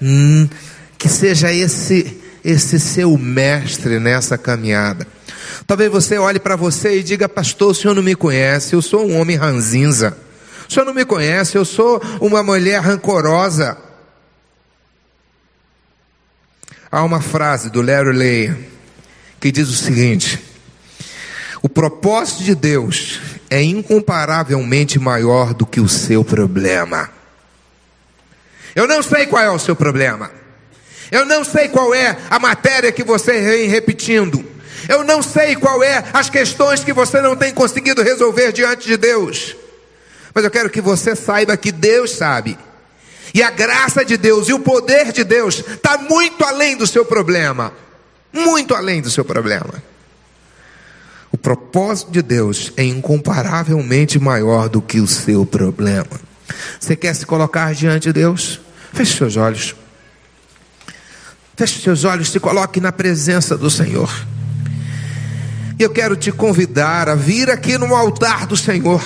hum, 0.00 0.48
que 0.96 1.08
seja 1.08 1.52
esse 1.52 2.16
esse 2.44 2.78
seu 2.78 3.18
mestre 3.18 3.98
nessa 3.98 4.38
caminhada. 4.38 5.04
Talvez 5.66 5.90
você 5.90 6.16
olhe 6.16 6.38
para 6.38 6.54
você 6.54 7.00
e 7.00 7.02
diga, 7.02 7.28
pastor, 7.28 7.72
o 7.72 7.74
senhor 7.74 7.94
não 7.94 8.02
me 8.02 8.14
conhece, 8.14 8.72
eu 8.72 8.80
sou 8.80 9.06
um 9.06 9.20
homem 9.20 9.36
ranzinza. 9.36 10.16
O 10.66 10.72
senhor 10.72 10.86
não 10.86 10.94
me 10.94 11.04
conhece, 11.04 11.58
eu 11.58 11.64
sou 11.66 12.00
uma 12.18 12.42
mulher 12.42 12.80
rancorosa. 12.80 13.76
Há 16.90 17.02
uma 17.02 17.20
frase 17.20 17.68
do 17.68 17.82
Larry 17.82 18.16
Leia 18.16 18.58
que 19.38 19.52
diz 19.52 19.68
o 19.68 19.76
seguinte: 19.76 20.42
o 21.60 21.68
propósito 21.68 22.42
de 22.42 22.54
Deus 22.54 23.20
é 23.50 23.60
incomparavelmente 23.60 24.98
maior 24.98 25.52
do 25.52 25.66
que 25.66 25.80
o 25.80 25.88
seu 25.88 26.24
problema. 26.24 27.10
Eu 28.74 28.86
não 28.86 29.02
sei 29.02 29.26
qual 29.26 29.42
é 29.42 29.50
o 29.50 29.58
seu 29.58 29.74
problema. 29.74 30.30
Eu 31.10 31.24
não 31.24 31.42
sei 31.42 31.68
qual 31.68 31.92
é 31.92 32.16
a 32.30 32.38
matéria 32.38 32.92
que 32.92 33.02
você 33.02 33.40
vem 33.40 33.68
repetindo. 33.68 34.44
Eu 34.88 35.02
não 35.02 35.22
sei 35.22 35.56
qual 35.56 35.82
é 35.82 36.04
as 36.12 36.30
questões 36.30 36.84
que 36.84 36.92
você 36.92 37.20
não 37.20 37.34
tem 37.34 37.52
conseguido 37.52 38.02
resolver 38.02 38.52
diante 38.52 38.86
de 38.86 38.96
Deus. 38.96 39.56
Mas 40.32 40.44
eu 40.44 40.50
quero 40.50 40.70
que 40.70 40.80
você 40.80 41.16
saiba 41.16 41.56
que 41.56 41.72
Deus 41.72 42.12
sabe. 42.12 42.56
E 43.34 43.42
a 43.42 43.50
graça 43.50 44.04
de 44.04 44.16
Deus 44.16 44.48
e 44.48 44.52
o 44.52 44.60
poder 44.60 45.12
de 45.12 45.24
Deus 45.24 45.58
está 45.58 45.98
muito 45.98 46.44
além 46.44 46.76
do 46.76 46.86
seu 46.86 47.04
problema. 47.04 47.72
Muito 48.32 48.74
além 48.74 49.02
do 49.02 49.10
seu 49.10 49.24
problema. 49.24 49.82
O 51.32 51.38
propósito 51.38 52.10
de 52.10 52.22
Deus 52.22 52.72
é 52.76 52.84
incomparavelmente 52.84 54.18
maior 54.18 54.68
do 54.68 54.82
que 54.82 55.00
o 55.00 55.06
seu 55.06 55.46
problema. 55.46 56.20
Você 56.78 56.96
quer 56.96 57.14
se 57.14 57.24
colocar 57.24 57.72
diante 57.74 58.04
de 58.04 58.12
Deus? 58.12 58.60
Feche 58.92 59.16
seus 59.16 59.36
olhos. 59.36 59.74
Feche 61.56 61.80
seus 61.80 62.04
olhos, 62.04 62.30
se 62.30 62.40
coloque 62.40 62.80
na 62.80 62.90
presença 62.90 63.56
do 63.56 63.70
Senhor. 63.70 64.10
E 65.78 65.82
eu 65.82 65.90
quero 65.90 66.16
te 66.16 66.32
convidar 66.32 67.08
a 67.08 67.14
vir 67.14 67.48
aqui 67.48 67.78
no 67.78 67.94
altar 67.94 68.46
do 68.46 68.56
Senhor 68.56 69.02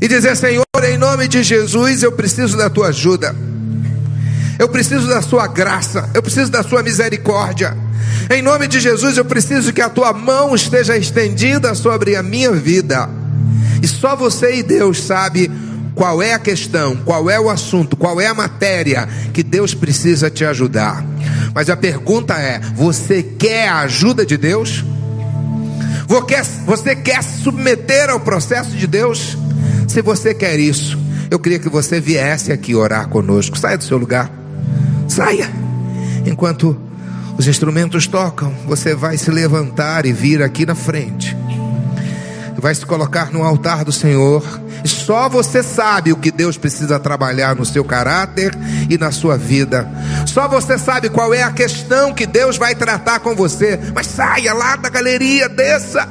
e 0.00 0.08
dizer: 0.08 0.36
Senhor, 0.36 0.64
em 0.84 0.98
nome 0.98 1.28
de 1.28 1.42
Jesus, 1.44 2.02
eu 2.02 2.10
preciso 2.10 2.56
da 2.56 2.68
tua 2.68 2.88
ajuda, 2.88 3.36
eu 4.58 4.68
preciso 4.68 5.06
da 5.08 5.22
sua 5.22 5.46
graça, 5.46 6.08
eu 6.14 6.22
preciso 6.22 6.50
da 6.50 6.62
sua 6.62 6.82
misericórdia. 6.82 7.76
Em 8.30 8.42
nome 8.42 8.66
de 8.66 8.80
Jesus, 8.80 9.16
eu 9.16 9.24
preciso 9.24 9.72
que 9.72 9.80
a 9.80 9.88
tua 9.88 10.12
mão 10.12 10.54
esteja 10.54 10.96
estendida 10.96 11.74
sobre 11.74 12.16
a 12.16 12.22
minha 12.22 12.52
vida. 12.52 13.08
E 13.82 13.88
só 13.88 14.14
você 14.14 14.56
e 14.56 14.62
Deus 14.62 15.02
sabe 15.02 15.50
qual 15.94 16.22
é 16.22 16.32
a 16.34 16.38
questão, 16.38 16.96
qual 16.96 17.28
é 17.28 17.38
o 17.38 17.50
assunto, 17.50 17.96
qual 17.96 18.20
é 18.20 18.26
a 18.26 18.34
matéria 18.34 19.08
que 19.32 19.42
Deus 19.42 19.74
precisa 19.74 20.30
te 20.30 20.44
ajudar. 20.44 21.04
Mas 21.54 21.68
a 21.68 21.76
pergunta 21.76 22.34
é: 22.34 22.60
você 22.74 23.22
quer 23.22 23.68
a 23.68 23.80
ajuda 23.80 24.24
de 24.24 24.36
Deus? 24.36 24.84
Você 26.66 26.94
quer 26.94 27.22
se 27.22 27.42
submeter 27.42 28.10
ao 28.10 28.20
processo 28.20 28.70
de 28.70 28.86
Deus? 28.86 29.36
Se 29.88 30.02
você 30.02 30.34
quer 30.34 30.58
isso, 30.58 30.98
eu 31.30 31.38
queria 31.38 31.58
que 31.58 31.68
você 31.68 32.00
viesse 32.00 32.52
aqui 32.52 32.74
orar 32.74 33.08
conosco. 33.08 33.58
Saia 33.58 33.78
do 33.78 33.84
seu 33.84 33.98
lugar. 33.98 34.41
Saia. 35.12 35.50
Enquanto 36.24 36.74
os 37.36 37.46
instrumentos 37.46 38.06
tocam, 38.06 38.50
você 38.66 38.94
vai 38.94 39.18
se 39.18 39.30
levantar 39.30 40.06
e 40.06 40.12
vir 40.12 40.42
aqui 40.42 40.64
na 40.64 40.74
frente. 40.74 41.36
Vai 42.56 42.74
se 42.74 42.86
colocar 42.86 43.30
no 43.30 43.42
altar 43.42 43.84
do 43.84 43.92
Senhor. 43.92 44.42
E 44.82 44.88
só 44.88 45.28
você 45.28 45.62
sabe 45.62 46.14
o 46.14 46.16
que 46.16 46.30
Deus 46.30 46.56
precisa 46.56 46.98
trabalhar 46.98 47.54
no 47.54 47.66
seu 47.66 47.84
caráter 47.84 48.56
e 48.88 48.96
na 48.96 49.10
sua 49.10 49.36
vida. 49.36 49.86
Só 50.26 50.48
você 50.48 50.78
sabe 50.78 51.10
qual 51.10 51.34
é 51.34 51.42
a 51.42 51.52
questão 51.52 52.14
que 52.14 52.24
Deus 52.24 52.56
vai 52.56 52.74
tratar 52.74 53.20
com 53.20 53.36
você. 53.36 53.78
Mas 53.94 54.06
saia 54.06 54.54
lá 54.54 54.76
da 54.76 54.88
galeria, 54.88 55.46
desça. 55.46 56.08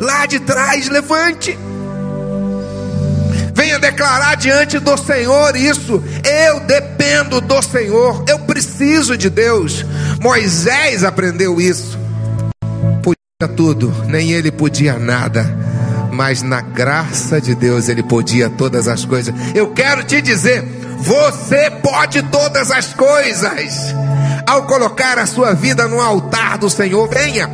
Lá 0.00 0.26
de 0.26 0.38
trás, 0.38 0.88
levante. 0.88 1.58
Venha 3.70 3.78
declarar 3.78 4.34
diante 4.34 4.80
do 4.80 4.96
Senhor 4.96 5.54
isso. 5.54 6.02
Eu 6.24 6.58
dependo 6.58 7.40
do 7.40 7.62
Senhor. 7.62 8.24
Eu 8.28 8.40
preciso 8.40 9.16
de 9.16 9.30
Deus. 9.30 9.86
Moisés 10.20 11.04
aprendeu 11.04 11.60
isso. 11.60 11.96
Podia 13.00 13.56
tudo, 13.56 13.94
nem 14.08 14.32
ele 14.32 14.50
podia 14.50 14.98
nada. 14.98 15.56
Mas 16.10 16.42
na 16.42 16.60
graça 16.60 17.40
de 17.40 17.54
Deus 17.54 17.88
ele 17.88 18.02
podia 18.02 18.50
todas 18.50 18.88
as 18.88 19.04
coisas. 19.04 19.32
Eu 19.54 19.70
quero 19.72 20.02
te 20.02 20.20
dizer, 20.20 20.64
você 20.98 21.70
pode 21.70 22.22
todas 22.24 22.72
as 22.72 22.92
coisas. 22.92 23.94
Ao 24.48 24.64
colocar 24.64 25.16
a 25.16 25.26
sua 25.26 25.54
vida 25.54 25.86
no 25.86 26.00
altar 26.00 26.58
do 26.58 26.68
Senhor, 26.68 27.08
venha. 27.08 27.48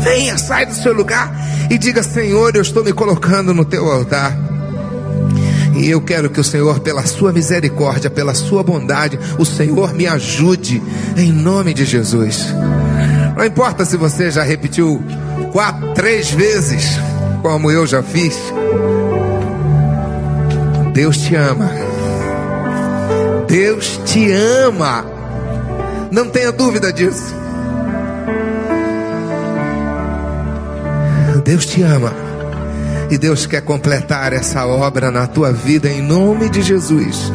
Venha, 0.00 0.38
sai 0.38 0.64
do 0.64 0.74
seu 0.74 0.94
lugar 0.94 1.30
e 1.68 1.76
diga: 1.76 2.02
Senhor, 2.02 2.56
eu 2.56 2.62
estou 2.62 2.82
me 2.82 2.94
colocando 2.94 3.52
no 3.52 3.66
teu 3.66 3.86
altar. 3.92 4.49
E 5.80 5.88
eu 5.88 5.98
quero 5.98 6.28
que 6.28 6.38
o 6.38 6.44
Senhor, 6.44 6.80
pela 6.80 7.06
sua 7.06 7.32
misericórdia, 7.32 8.10
pela 8.10 8.34
sua 8.34 8.62
bondade, 8.62 9.18
o 9.38 9.46
Senhor 9.46 9.94
me 9.94 10.06
ajude, 10.06 10.82
em 11.16 11.32
nome 11.32 11.72
de 11.72 11.86
Jesus. 11.86 12.48
Não 13.34 13.42
importa 13.46 13.86
se 13.86 13.96
você 13.96 14.30
já 14.30 14.42
repetiu 14.42 15.02
quatro, 15.52 15.94
três 15.94 16.30
vezes, 16.32 16.98
como 17.40 17.70
eu 17.70 17.86
já 17.86 18.02
fiz. 18.02 18.38
Deus 20.92 21.16
te 21.16 21.34
ama. 21.34 21.70
Deus 23.48 23.98
te 24.04 24.30
ama. 24.30 25.06
Não 26.12 26.28
tenha 26.28 26.52
dúvida 26.52 26.92
disso. 26.92 27.34
Deus 31.42 31.64
te 31.64 31.80
ama. 31.82 32.29
E 33.10 33.18
Deus 33.18 33.44
quer 33.44 33.62
completar 33.62 34.32
essa 34.32 34.64
obra 34.64 35.10
na 35.10 35.26
tua 35.26 35.52
vida 35.52 35.88
em 35.88 36.00
nome 36.00 36.48
de 36.48 36.62
Jesus. 36.62 37.32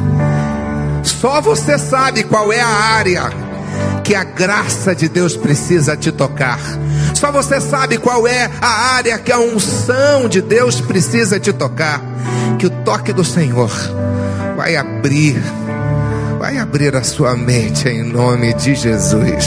Só 1.03 1.41
você 1.41 1.78
sabe 1.78 2.23
qual 2.23 2.51
é 2.53 2.61
a 2.61 2.67
área 2.67 3.30
que 4.03 4.15
a 4.15 4.23
graça 4.23 4.95
de 4.95 5.09
Deus 5.09 5.36
precisa 5.36 5.97
te 5.97 6.11
tocar. 6.11 6.59
Só 7.13 7.32
você 7.32 7.59
sabe 7.59 7.97
qual 7.97 8.28
é 8.28 8.49
a 8.61 8.95
área 8.95 9.17
que 9.17 9.32
a 9.32 9.39
unção 9.39 10.30
de 10.30 10.41
Deus 10.41 10.80
precisa 10.80 11.39
te 11.39 11.51
tocar. 11.51 12.01
Que 12.57 12.67
o 12.67 12.69
toque 12.69 13.11
do 13.11 13.26
Senhor 13.26 13.71
vai 14.55 14.76
abrir, 14.76 15.41
vai 16.39 16.57
abrir 16.57 16.95
a 16.95 17.03
sua 17.03 17.36
mente 17.36 17.89
em 17.89 18.03
nome 18.03 18.53
de 18.53 18.76
Jesus. 18.76 19.45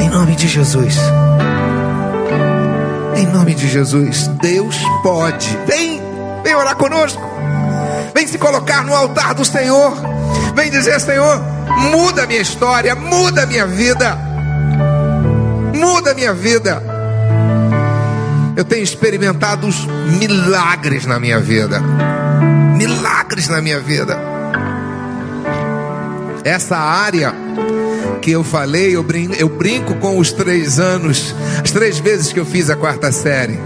Em 0.00 0.10
nome 0.10 0.34
de 0.36 0.46
Jesus. 0.46 0.96
Nome 3.38 3.54
de 3.54 3.68
Jesus, 3.68 4.26
Deus 4.42 4.76
pode. 5.00 5.56
Vem, 5.64 6.02
vem 6.42 6.56
orar 6.56 6.74
conosco. 6.74 7.22
Vem 8.12 8.26
se 8.26 8.36
colocar 8.36 8.84
no 8.84 8.92
altar 8.92 9.32
do 9.32 9.44
Senhor. 9.44 9.94
Vem 10.56 10.68
dizer, 10.68 11.00
Senhor, 11.00 11.40
muda 11.92 12.24
a 12.24 12.26
minha 12.26 12.40
história, 12.40 12.96
muda 12.96 13.44
a 13.44 13.46
minha 13.46 13.64
vida. 13.64 14.18
Muda 15.72 16.10
a 16.10 16.14
minha 16.14 16.34
vida. 16.34 16.82
Eu 18.56 18.64
tenho 18.64 18.82
experimentado 18.82 19.68
milagres 20.18 21.06
na 21.06 21.20
minha 21.20 21.38
vida. 21.38 21.80
Milagres 22.76 23.48
na 23.48 23.62
minha 23.62 23.78
vida. 23.78 24.18
Essa 26.42 26.76
área 26.76 27.32
que 28.18 28.32
eu 28.32 28.44
falei, 28.44 28.96
eu 28.96 29.02
brinco, 29.02 29.34
eu 29.34 29.48
brinco 29.48 29.94
com 29.94 30.18
os 30.18 30.32
três 30.32 30.78
anos, 30.78 31.34
as 31.68 31.72
três 31.72 31.98
vezes 31.98 32.32
que 32.32 32.40
eu 32.40 32.46
fiz 32.46 32.70
a 32.70 32.76
quarta 32.76 33.12
série. 33.12 33.58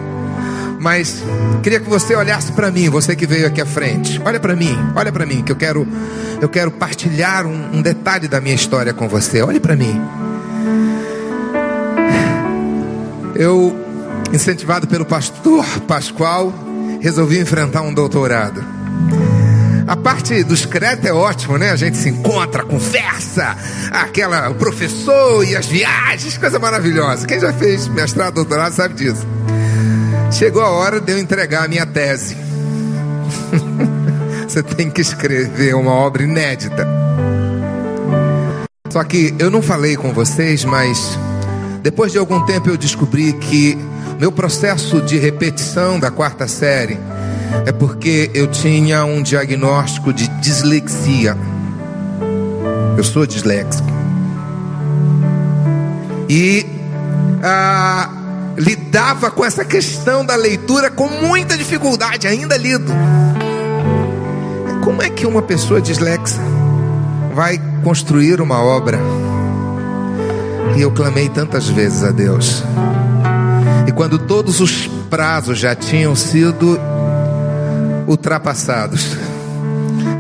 Mas 0.80 1.22
queria 1.62 1.78
que 1.78 1.88
você 1.88 2.16
olhasse 2.16 2.50
para 2.50 2.68
mim, 2.68 2.88
você 2.88 3.14
que 3.14 3.28
veio 3.28 3.46
aqui 3.46 3.60
à 3.60 3.66
frente. 3.66 4.20
Olha 4.24 4.40
para 4.40 4.56
mim, 4.56 4.76
olha 4.96 5.12
para 5.12 5.24
mim, 5.24 5.40
que 5.40 5.52
eu 5.52 5.56
quero, 5.56 5.86
eu 6.40 6.48
quero 6.48 6.72
partilhar 6.72 7.46
um, 7.46 7.76
um 7.76 7.80
detalhe 7.80 8.26
da 8.26 8.40
minha 8.40 8.56
história 8.56 8.92
com 8.92 9.08
você. 9.08 9.40
Olhe 9.40 9.60
para 9.60 9.76
mim. 9.76 10.02
Eu, 13.36 13.72
incentivado 14.32 14.88
pelo 14.88 15.04
pastor 15.04 15.64
Pascoal, 15.86 16.52
resolvi 17.00 17.38
enfrentar 17.38 17.82
um 17.82 17.94
doutorado. 17.94 18.81
A 19.92 19.96
parte 19.96 20.42
dos 20.42 20.64
créditos 20.64 21.10
é 21.10 21.12
ótimo, 21.12 21.58
né? 21.58 21.70
A 21.70 21.76
gente 21.76 21.98
se 21.98 22.08
encontra, 22.08 22.64
conversa, 22.64 23.54
aquela, 23.90 24.48
o 24.48 24.54
professor 24.54 25.46
e 25.46 25.54
as 25.54 25.66
viagens, 25.66 26.38
coisa 26.38 26.58
maravilhosa. 26.58 27.26
Quem 27.26 27.38
já 27.38 27.52
fez 27.52 27.88
mestrado, 27.88 28.36
doutorado 28.36 28.72
sabe 28.72 28.94
disso. 28.94 29.26
Chegou 30.30 30.62
a 30.62 30.70
hora 30.70 30.98
de 30.98 31.12
eu 31.12 31.18
entregar 31.18 31.66
a 31.66 31.68
minha 31.68 31.84
tese. 31.84 32.34
Você 34.48 34.62
tem 34.62 34.88
que 34.88 35.02
escrever 35.02 35.74
uma 35.74 35.92
obra 35.92 36.22
inédita. 36.22 36.88
Só 38.88 39.04
que 39.04 39.34
eu 39.38 39.50
não 39.50 39.60
falei 39.60 39.94
com 39.94 40.10
vocês, 40.10 40.64
mas 40.64 41.18
depois 41.82 42.12
de 42.12 42.16
algum 42.16 42.42
tempo 42.46 42.70
eu 42.70 42.78
descobri 42.78 43.34
que 43.34 43.76
meu 44.18 44.32
processo 44.32 45.02
de 45.02 45.18
repetição 45.18 46.00
da 46.00 46.10
quarta 46.10 46.48
série 46.48 46.98
é 47.66 47.72
porque 47.72 48.30
eu 48.34 48.46
tinha 48.46 49.04
um 49.04 49.22
diagnóstico 49.22 50.12
de 50.12 50.28
dislexia. 50.40 51.36
Eu 52.96 53.04
sou 53.04 53.26
disléxico. 53.26 53.88
E 56.28 56.66
ah, 57.42 58.08
lidava 58.56 59.30
com 59.30 59.44
essa 59.44 59.64
questão 59.64 60.24
da 60.24 60.34
leitura 60.34 60.90
com 60.90 61.08
muita 61.08 61.56
dificuldade, 61.56 62.26
ainda 62.26 62.56
lido. 62.56 62.92
Como 64.82 65.02
é 65.02 65.10
que 65.10 65.26
uma 65.26 65.42
pessoa 65.42 65.80
dislexa 65.80 66.40
vai 67.34 67.60
construir 67.84 68.40
uma 68.40 68.62
obra? 68.62 68.98
E 70.76 70.80
eu 70.80 70.90
clamei 70.90 71.28
tantas 71.28 71.68
vezes 71.68 72.02
a 72.02 72.10
Deus. 72.10 72.62
E 73.86 73.92
quando 73.92 74.18
todos 74.18 74.60
os 74.60 74.86
prazos 75.10 75.58
já 75.58 75.74
tinham 75.74 76.16
sido 76.16 76.80
ultrapassados. 78.06 79.16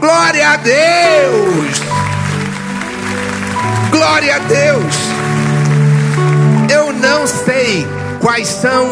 Glória 0.00 0.50
a 0.50 0.56
Deus! 0.56 1.80
Glória 3.92 4.34
a 4.34 4.40
Deus! 4.40 5.11
Não 7.02 7.26
sei 7.26 7.84
quais 8.20 8.46
são 8.46 8.86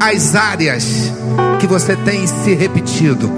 as 0.00 0.36
áreas 0.36 1.12
que 1.58 1.66
você 1.66 1.96
tem 1.96 2.24
se 2.24 2.54
repetido. 2.54 3.28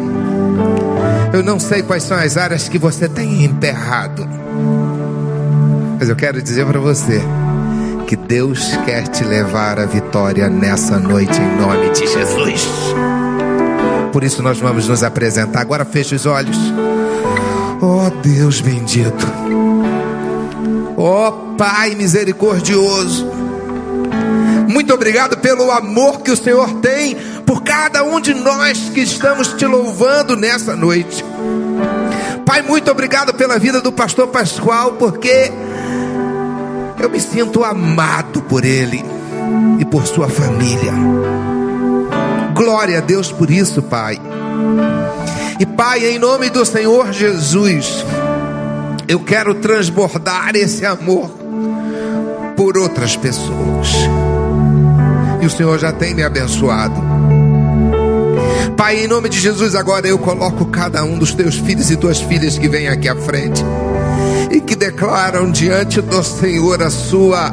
Eu 1.33 1.43
não 1.43 1.59
sei 1.59 1.83
quais 1.83 2.03
são 2.03 2.19
as 2.19 2.37
áreas 2.37 2.69
que 2.69 2.79
você 2.79 3.09
tem 3.09 3.43
emperrado. 3.43 4.29
Mas 5.99 6.11
eu 6.11 6.15
quero 6.15 6.43
dizer 6.43 6.67
para 6.67 6.79
você 6.79 7.23
que 8.07 8.15
Deus 8.15 8.77
quer 8.85 9.09
te 9.09 9.25
levar 9.25 9.79
à 9.79 9.87
vitória 9.87 10.47
nessa 10.51 10.99
noite 10.99 11.41
em 11.41 11.57
nome 11.57 11.89
de 11.91 12.07
Jesus. 12.07 12.69
Por 14.13 14.23
isso 14.23 14.43
nós 14.43 14.61
vamos 14.61 14.87
nos 14.89 15.03
apresentar. 15.03 15.61
Agora 15.61 15.87
feche 15.87 16.15
os 16.15 16.27
olhos. 16.27 16.59
Oh 17.81 18.11
Deus 18.23 18.61
bendito. 18.61 19.27
Oh 20.99 21.33
Pai 21.57 21.95
misericordioso. 21.95 23.52
Muito 24.73 24.95
obrigado 24.95 25.37
pelo 25.37 25.71
amor 25.71 26.23
que 26.23 26.31
o 26.31 26.37
Senhor 26.37 26.81
tem 26.81 27.15
por 27.45 27.63
cada 27.63 28.03
um 28.03 28.19
de 28.19 28.33
nós 28.33 28.89
que 28.89 29.01
estamos 29.01 29.49
te 29.49 29.67
louvando 29.67 30.35
nessa 30.35 30.75
noite. 30.75 31.23
Pai, 32.47 32.63
muito 32.63 32.91
obrigado 32.91 33.35
pela 33.35 33.59
vida 33.59 33.83
do 33.83 33.93
pastor 33.93 34.29
Pascoal, 34.29 34.93
porque 34.93 35.53
eu 36.99 37.11
me 37.11 37.21
sinto 37.21 37.63
amado 37.63 38.41
por 38.43 38.65
ele 38.65 39.05
e 39.79 39.85
por 39.85 40.07
sua 40.07 40.31
família. 40.31 40.95
Glória 42.55 42.97
a 42.97 43.01
Deus 43.03 43.31
por 43.31 43.51
isso, 43.51 43.83
Pai. 43.83 44.19
E 45.61 45.67
Pai, 45.67 46.07
em 46.07 46.19
nome 46.19 46.49
do 46.49 46.65
Senhor 46.65 47.13
Jesus, 47.13 48.07
eu 49.07 49.21
quero 49.21 49.55
transbordar 49.55 50.57
esse 50.57 50.87
amor 50.87 51.29
por 52.57 52.79
outras 52.79 53.17
pessoas 53.17 54.22
e 55.43 55.47
o 55.47 55.51
Senhor 55.51 55.77
já 55.77 55.93
tem 55.93 56.15
me 56.15 56.23
abençoado. 56.23 56.95
Pai, 58.77 59.05
em 59.05 59.09
nome 59.09 59.29
de 59.29 59.41
Jesus, 59.41 59.75
agora 59.75 60.07
eu 60.07 60.19
coloco 60.19 60.67
cada 60.67 61.05
um 61.05 61.19
dos 61.19 61.35
teus 61.35 61.57
filhos 61.57 61.91
e 61.91 61.97
tuas 61.97 62.21
filhas 62.21 62.57
que 62.57 62.69
vêm 62.69 62.89
aqui 62.89 63.09
à 63.09 63.17
frente 63.17 63.63
e 64.53 64.61
que 64.61 64.77
declaram 64.77 65.51
diante 65.51 66.01
do 66.01 66.23
Senhor 66.23 66.81
a 66.81 66.91
sua 66.91 67.53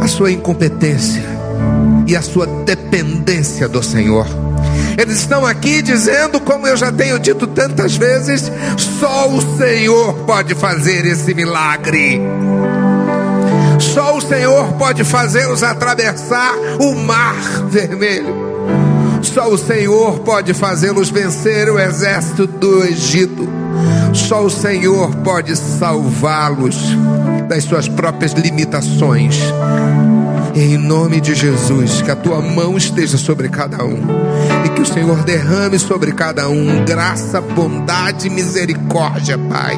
a 0.00 0.08
sua 0.08 0.32
incompetência 0.32 1.22
e 2.06 2.16
a 2.16 2.22
sua 2.22 2.46
dependência 2.46 3.68
do 3.68 3.82
Senhor. 3.82 4.26
Eles 4.98 5.20
estão 5.20 5.46
aqui 5.46 5.82
dizendo, 5.82 6.40
como 6.40 6.66
eu 6.66 6.76
já 6.76 6.90
tenho 6.90 7.18
dito 7.18 7.46
tantas 7.46 7.96
vezes, 7.96 8.50
só 8.76 9.28
o 9.28 9.56
Senhor 9.56 10.14
pode 10.26 10.54
fazer 10.54 11.06
esse 11.06 11.32
milagre. 11.32 12.20
Só 13.80 14.16
o 14.16 14.20
Senhor 14.20 14.72
pode 14.74 15.02
fazê-los 15.04 15.62
atravessar 15.62 16.54
o 16.78 16.94
mar 16.94 17.34
vermelho. 17.68 18.50
Só 19.22 19.48
o 19.48 19.58
Senhor 19.58 20.20
pode 20.20 20.54
fazê-los 20.54 21.10
vencer 21.10 21.68
o 21.68 21.78
exército 21.78 22.46
do 22.46 22.84
Egito. 22.84 23.48
Só 24.12 24.44
o 24.44 24.50
Senhor 24.50 25.14
pode 25.16 25.56
salvá-los 25.56 26.76
das 27.48 27.64
suas 27.64 27.88
próprias 27.88 28.32
limitações. 28.32 29.38
Em 30.54 30.76
nome 30.76 31.20
de 31.20 31.34
Jesus, 31.34 32.02
que 32.02 32.10
a 32.10 32.16
tua 32.16 32.40
mão 32.40 32.76
esteja 32.76 33.16
sobre 33.16 33.48
cada 33.48 33.84
um 33.84 34.00
e 34.64 34.68
que 34.70 34.82
o 34.82 34.86
Senhor 34.86 35.22
derrame 35.22 35.78
sobre 35.78 36.12
cada 36.12 36.48
um 36.48 36.84
graça, 36.84 37.40
bondade 37.40 38.26
e 38.26 38.30
misericórdia, 38.30 39.38
Pai. 39.38 39.76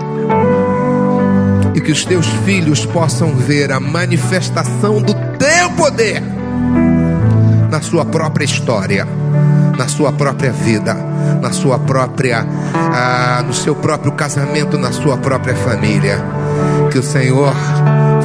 E 1.74 1.80
que 1.80 1.90
os 1.90 2.04
teus 2.04 2.26
filhos 2.44 2.84
possam 2.84 3.34
ver 3.34 3.72
a 3.72 3.80
manifestação 3.80 5.00
do 5.00 5.14
teu 5.38 5.70
poder 5.76 6.22
na 7.70 7.80
sua 7.80 8.04
própria 8.04 8.44
história, 8.44 9.08
na 9.78 9.88
sua 9.88 10.12
própria 10.12 10.52
vida, 10.52 10.94
na 11.40 11.50
sua 11.50 11.78
própria, 11.78 12.46
ah, 12.74 13.42
no 13.46 13.54
seu 13.54 13.74
próprio 13.74 14.12
casamento, 14.12 14.76
na 14.76 14.92
sua 14.92 15.16
própria 15.16 15.56
família. 15.56 16.22
Que 16.90 16.98
o 16.98 17.02
Senhor 17.02 17.54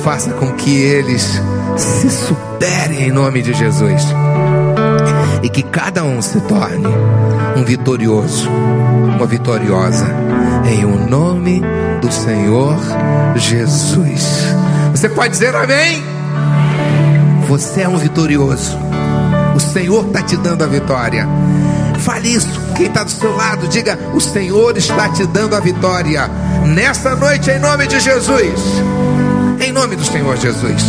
faça 0.03 0.31
com 0.31 0.51
que 0.53 0.75
eles 0.77 1.41
se 1.77 2.09
superem 2.09 3.03
em 3.03 3.11
nome 3.11 3.41
de 3.41 3.53
Jesus 3.53 4.03
e 5.41 5.49
que 5.49 5.63
cada 5.63 6.03
um 6.03 6.21
se 6.21 6.41
torne 6.41 6.87
um 7.55 7.63
vitorioso, 7.63 8.49
uma 8.49 9.25
vitoriosa, 9.25 10.07
em 10.69 10.85
o 10.85 10.89
um 10.89 11.07
nome 11.07 11.61
do 12.01 12.11
Senhor 12.11 12.77
Jesus. 13.35 14.53
Você 14.91 15.09
pode 15.09 15.29
dizer 15.29 15.55
amém? 15.55 16.03
Você 17.47 17.81
é 17.81 17.89
um 17.89 17.97
vitorioso. 17.97 18.77
O 19.55 19.59
Senhor 19.59 20.05
está 20.05 20.21
te 20.21 20.37
dando 20.37 20.63
a 20.63 20.67
vitória. 20.67 21.27
Fale 21.99 22.29
isso. 22.29 22.49
Quem 22.75 22.87
está 22.87 23.03
do 23.03 23.11
seu 23.11 23.35
lado, 23.35 23.67
diga: 23.67 23.97
O 24.13 24.19
Senhor 24.19 24.77
está 24.77 25.09
te 25.09 25.25
dando 25.25 25.55
a 25.55 25.59
vitória. 25.59 26.29
Nessa 26.65 27.15
noite, 27.15 27.49
em 27.49 27.59
nome 27.59 27.87
de 27.87 27.99
Jesus. 27.99 28.59
Em 29.59 29.71
nome 29.71 29.95
do 29.95 30.05
Senhor 30.05 30.37
Jesus. 30.37 30.83